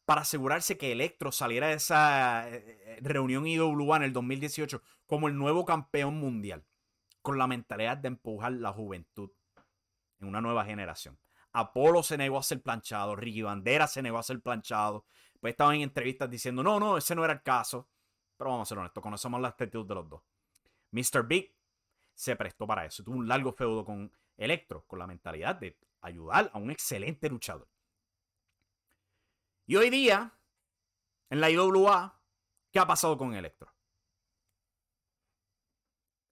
[0.05, 5.27] para asegurarse que Electro saliera de esa eh, eh, reunión IWA en el 2018 como
[5.27, 6.65] el nuevo campeón mundial,
[7.21, 9.29] con la mentalidad de empujar la juventud
[10.19, 11.19] en una nueva generación.
[11.53, 15.05] Apolo se negó a ser planchado, Ricky Bandera se negó a ser planchado.
[15.39, 17.87] Pues estaban en entrevistas diciendo, no, no, ese no era el caso.
[18.39, 20.23] Pero vamos a ser honestos, conocemos la actitud de los dos.
[20.91, 21.27] Mr.
[21.27, 21.53] Big
[22.13, 23.03] se prestó para eso.
[23.03, 27.67] Tuvo un largo feudo con Electro, con la mentalidad de ayudar a un excelente luchador.
[29.67, 30.39] Y hoy día,
[31.29, 32.23] en la IWA,
[32.71, 33.75] ¿qué ha pasado con Electro?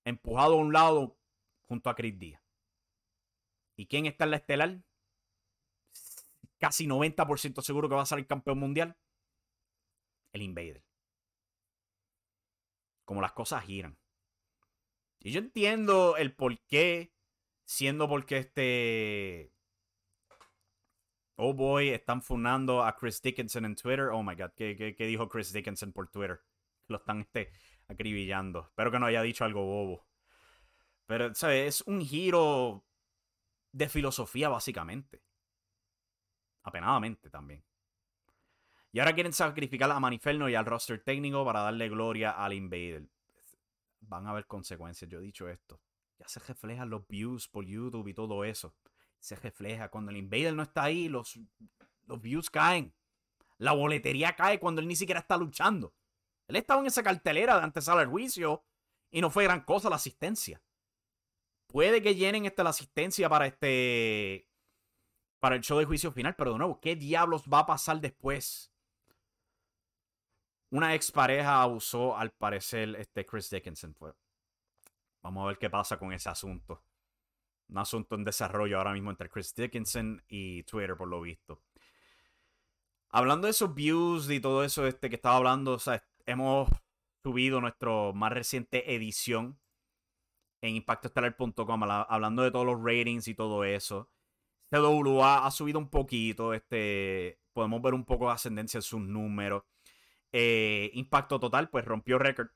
[0.06, 1.20] Empujado a un lado
[1.68, 2.42] junto a Chris Díaz.
[3.76, 4.82] ¿Y quién está en la estelar?
[6.58, 8.98] Casi 90% seguro que va a ser el campeón mundial.
[10.32, 10.87] El Invader.
[13.08, 13.98] Como las cosas giran.
[15.20, 17.14] Y yo entiendo el por qué,
[17.64, 19.54] siendo porque este
[21.40, 24.10] Oh boy, están funando a Chris Dickinson en Twitter.
[24.12, 26.42] Oh my god, ¿qué, dijo Chris Dickinson por Twitter?
[26.88, 27.52] Lo están este,
[27.88, 28.66] acribillando.
[28.70, 30.08] Espero que no haya dicho algo bobo.
[31.06, 31.68] Pero, ¿sabes?
[31.68, 32.84] Es un giro
[33.72, 35.22] de filosofía, básicamente.
[36.64, 37.64] Apenadamente también.
[38.98, 43.08] Y ahora quieren sacrificar a Maniferno y al roster técnico para darle gloria al Invader.
[44.00, 45.80] Van a haber consecuencias, yo he dicho esto.
[46.18, 48.74] Ya se reflejan los views por YouTube y todo eso
[49.20, 49.90] se refleja.
[49.90, 51.40] Cuando el Invader no está ahí, los,
[52.08, 52.92] los views caen.
[53.60, 55.94] La boletería cae cuando él ni siquiera está luchando.
[56.48, 58.66] Él estaba en esa cartelera de antesala al juicio
[59.12, 60.60] y no fue gran cosa la asistencia.
[61.68, 64.50] Puede que llenen esta la asistencia para este.
[65.40, 68.74] para el show de juicio final, pero de nuevo, ¿qué diablos va a pasar después?
[70.70, 73.96] Una expareja abusó, al parecer, este Chris Dickinson.
[75.22, 76.84] Vamos a ver qué pasa con ese asunto
[77.70, 81.62] un asunto en desarrollo ahora mismo entre Chris Dickinson y Twitter, por lo visto.
[83.10, 86.70] Hablando de esos views y todo eso este que estaba hablando, o sea, hemos
[87.24, 89.60] subido nuestra más reciente edición
[90.62, 94.10] en impactoestelar.com hablando de todos los ratings y todo eso.
[94.70, 99.64] CWA ha subido un poquito, este, podemos ver un poco de ascendencia en sus números.
[100.32, 102.50] Eh, impacto total, pues rompió récord.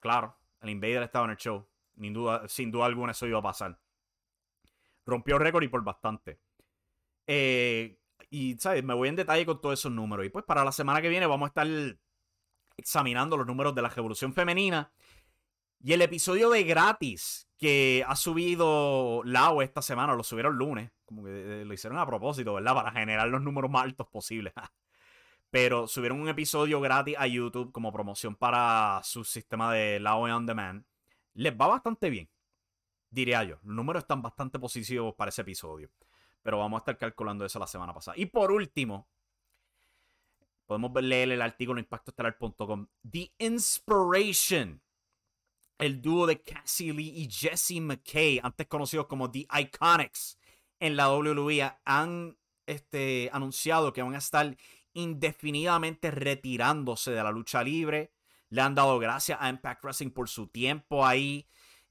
[0.00, 1.66] Claro, el Invader estaba en el show.
[2.48, 3.78] Sin duda, alguna eso iba a pasar
[5.06, 6.40] rompió récord y por bastante.
[7.26, 7.98] Eh,
[8.30, 8.82] y, ¿sabes?
[8.84, 10.26] Me voy en detalle con todos esos números.
[10.26, 11.66] Y pues para la semana que viene vamos a estar
[12.76, 14.92] examinando los números de la revolución femenina.
[15.80, 21.24] Y el episodio de gratis que ha subido Lao esta semana, lo subieron lunes, como
[21.24, 22.74] que eh, lo hicieron a propósito, ¿verdad?
[22.74, 24.54] Para generar los números más altos posibles.
[25.54, 30.46] Pero subieron un episodio gratis a YouTube como promoción para su sistema de Lao On
[30.46, 30.84] Demand.
[31.34, 32.28] Les va bastante bien
[33.14, 33.60] diría yo.
[33.62, 35.88] Los números están bastante positivos para ese episodio.
[36.42, 38.16] Pero vamos a estar calculando eso la semana pasada.
[38.18, 39.08] Y por último,
[40.66, 42.88] Podemos leer el artículo en.
[43.10, 44.82] The Inspiration.
[45.76, 50.38] El dúo de Cassie Lee y Jesse McKay, antes conocidos como The Iconics,
[50.80, 54.56] en la WWE, han este, anunciado que van a estar
[54.94, 58.12] indefinidamente retirándose de la lucha libre.
[58.48, 61.48] Le han dado gracias a Impact Wrestling por su tiempo ahí.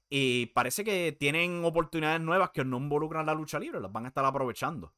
[0.08, 4.08] Y parece que tienen oportunidades nuevas que no involucran la lucha libre, las van a
[4.08, 4.94] estar aprovechando.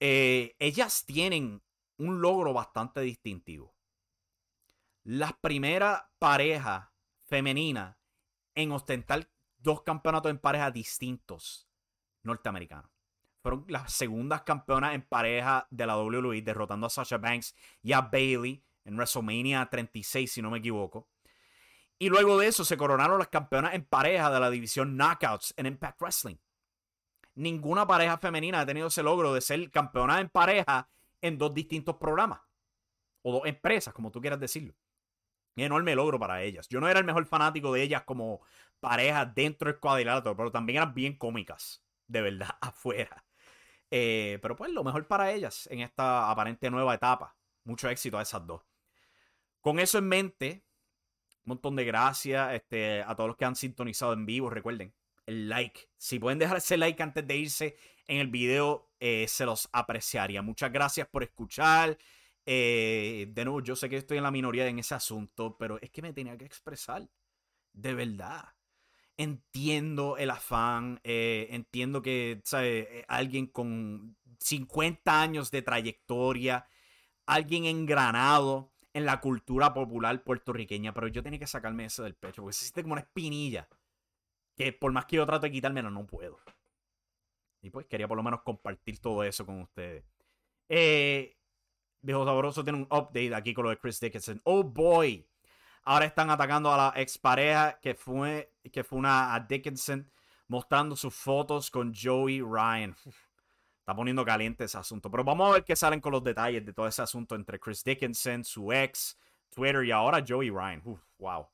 [0.00, 1.62] Eh, ellas tienen
[1.96, 3.74] un logro bastante distintivo.
[5.04, 6.92] La primera pareja
[7.24, 7.98] femenina
[8.54, 9.28] en ostentar
[9.58, 11.68] dos campeonatos en pareja distintos
[12.22, 12.97] norteamericanos.
[13.40, 18.00] Fueron las segundas campeonas en pareja de la WWE, derrotando a Sasha Banks y a
[18.00, 21.08] Bailey en WrestleMania 36, si no me equivoco.
[21.98, 25.66] Y luego de eso se coronaron las campeonas en pareja de la división Knockouts en
[25.66, 26.36] Impact Wrestling.
[27.34, 30.88] Ninguna pareja femenina ha tenido ese logro de ser campeona en pareja
[31.20, 32.40] en dos distintos programas.
[33.22, 34.74] O dos empresas, como tú quieras decirlo.
[35.56, 36.68] Enorme logro para ellas.
[36.68, 38.40] Yo no era el mejor fanático de ellas como
[38.80, 43.24] pareja dentro del cuadrilátero, pero también eran bien cómicas, de verdad, afuera.
[43.90, 47.36] Eh, pero pues lo mejor para ellas en esta aparente nueva etapa.
[47.64, 48.62] Mucho éxito a esas dos.
[49.60, 50.64] Con eso en mente,
[51.48, 54.50] montón de gracias este, a todos los que han sintonizado en vivo.
[54.50, 54.94] Recuerden,
[55.26, 55.88] el like.
[55.96, 57.76] Si pueden dejar ese like antes de irse
[58.06, 60.42] en el video, eh, se los apreciaría.
[60.42, 61.98] Muchas gracias por escuchar.
[62.46, 65.90] Eh, de nuevo, yo sé que estoy en la minoría en ese asunto, pero es
[65.90, 67.08] que me tenía que expresar.
[67.72, 68.54] De verdad.
[69.18, 73.04] Entiendo el afán, eh, entiendo que ¿sabe?
[73.08, 76.66] alguien con 50 años de trayectoria,
[77.26, 82.42] alguien engranado, en la cultura popular puertorriqueña, pero yo tenía que sacarme eso del pecho,
[82.42, 83.68] porque se como una espinilla,
[84.56, 86.40] que por más que yo trato de quitármela, no puedo.
[87.62, 90.04] Y pues quería por lo menos compartir todo eso con ustedes.
[90.68, 91.36] Eh,
[92.00, 94.40] Viejo Sabroso tiene un update aquí con lo de Chris Dickinson.
[94.44, 95.26] Oh boy.
[95.84, 100.10] Ahora están atacando a la expareja que fue, que fue una a Dickinson,
[100.48, 102.94] mostrando sus fotos con Joey Ryan.
[103.80, 105.10] Está poniendo caliente ese asunto.
[105.10, 107.82] Pero vamos a ver qué salen con los detalles de todo ese asunto entre Chris
[107.82, 110.82] Dickinson, su ex, Twitter y ahora Joey Ryan.
[111.18, 111.48] wow.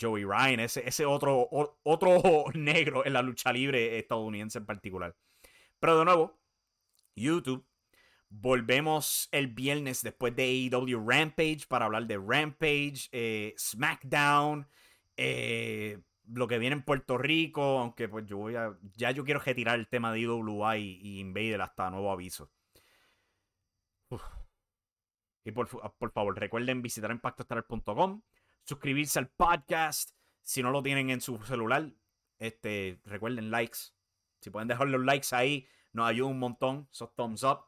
[0.00, 1.48] Joey Ryan, ese, ese otro,
[1.82, 5.14] otro negro en la lucha libre estadounidense en particular.
[5.78, 6.38] Pero de nuevo,
[7.16, 7.64] YouTube.
[8.32, 14.68] Volvemos el viernes después de AEW Rampage para hablar de Rampage, eh, SmackDown,
[15.16, 15.98] eh,
[16.32, 19.78] lo que viene en Puerto Rico, aunque pues yo voy a, ya yo quiero retirar
[19.78, 22.50] el tema de IWA y, y Invader hasta nuevo aviso.
[25.44, 25.68] Y por,
[25.98, 28.22] por, favor, recuerden visitar impactoestelar.com,
[28.64, 30.10] suscribirse al podcast.
[30.42, 31.92] Si no lo tienen en su celular,
[32.38, 33.78] este, recuerden likes.
[34.40, 36.88] Si pueden dejar los likes ahí, nos ayuda un montón.
[36.92, 37.66] Esos thumbs up.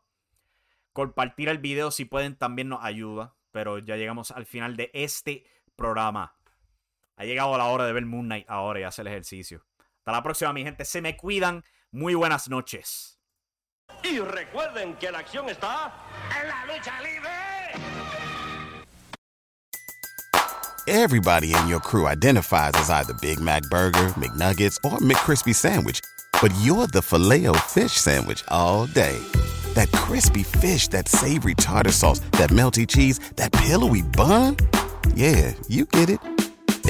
[0.92, 3.36] Compartir el video si pueden también nos ayuda.
[3.50, 5.44] Pero ya llegamos al final de este
[5.76, 6.36] programa.
[7.22, 9.64] Ha llegado la hora de ver Moon Knight ahora y hacer ejercicio.
[9.98, 10.84] Hasta la próxima, mi gente.
[10.84, 11.62] Se me cuidan.
[11.92, 13.20] Muy buenas noches.
[14.02, 15.92] Y recuerden que la acción está
[16.42, 17.30] en la lucha libre.
[20.88, 26.00] Everybody in your crew identifies as either Big Mac Burger, McNuggets, or McCrispy Sandwich.
[26.40, 29.16] But you're the filet fish Sandwich all day.
[29.74, 34.56] That crispy fish, that savory tartar sauce, that melty cheese, that pillowy bun.
[35.14, 36.18] Yeah, you get it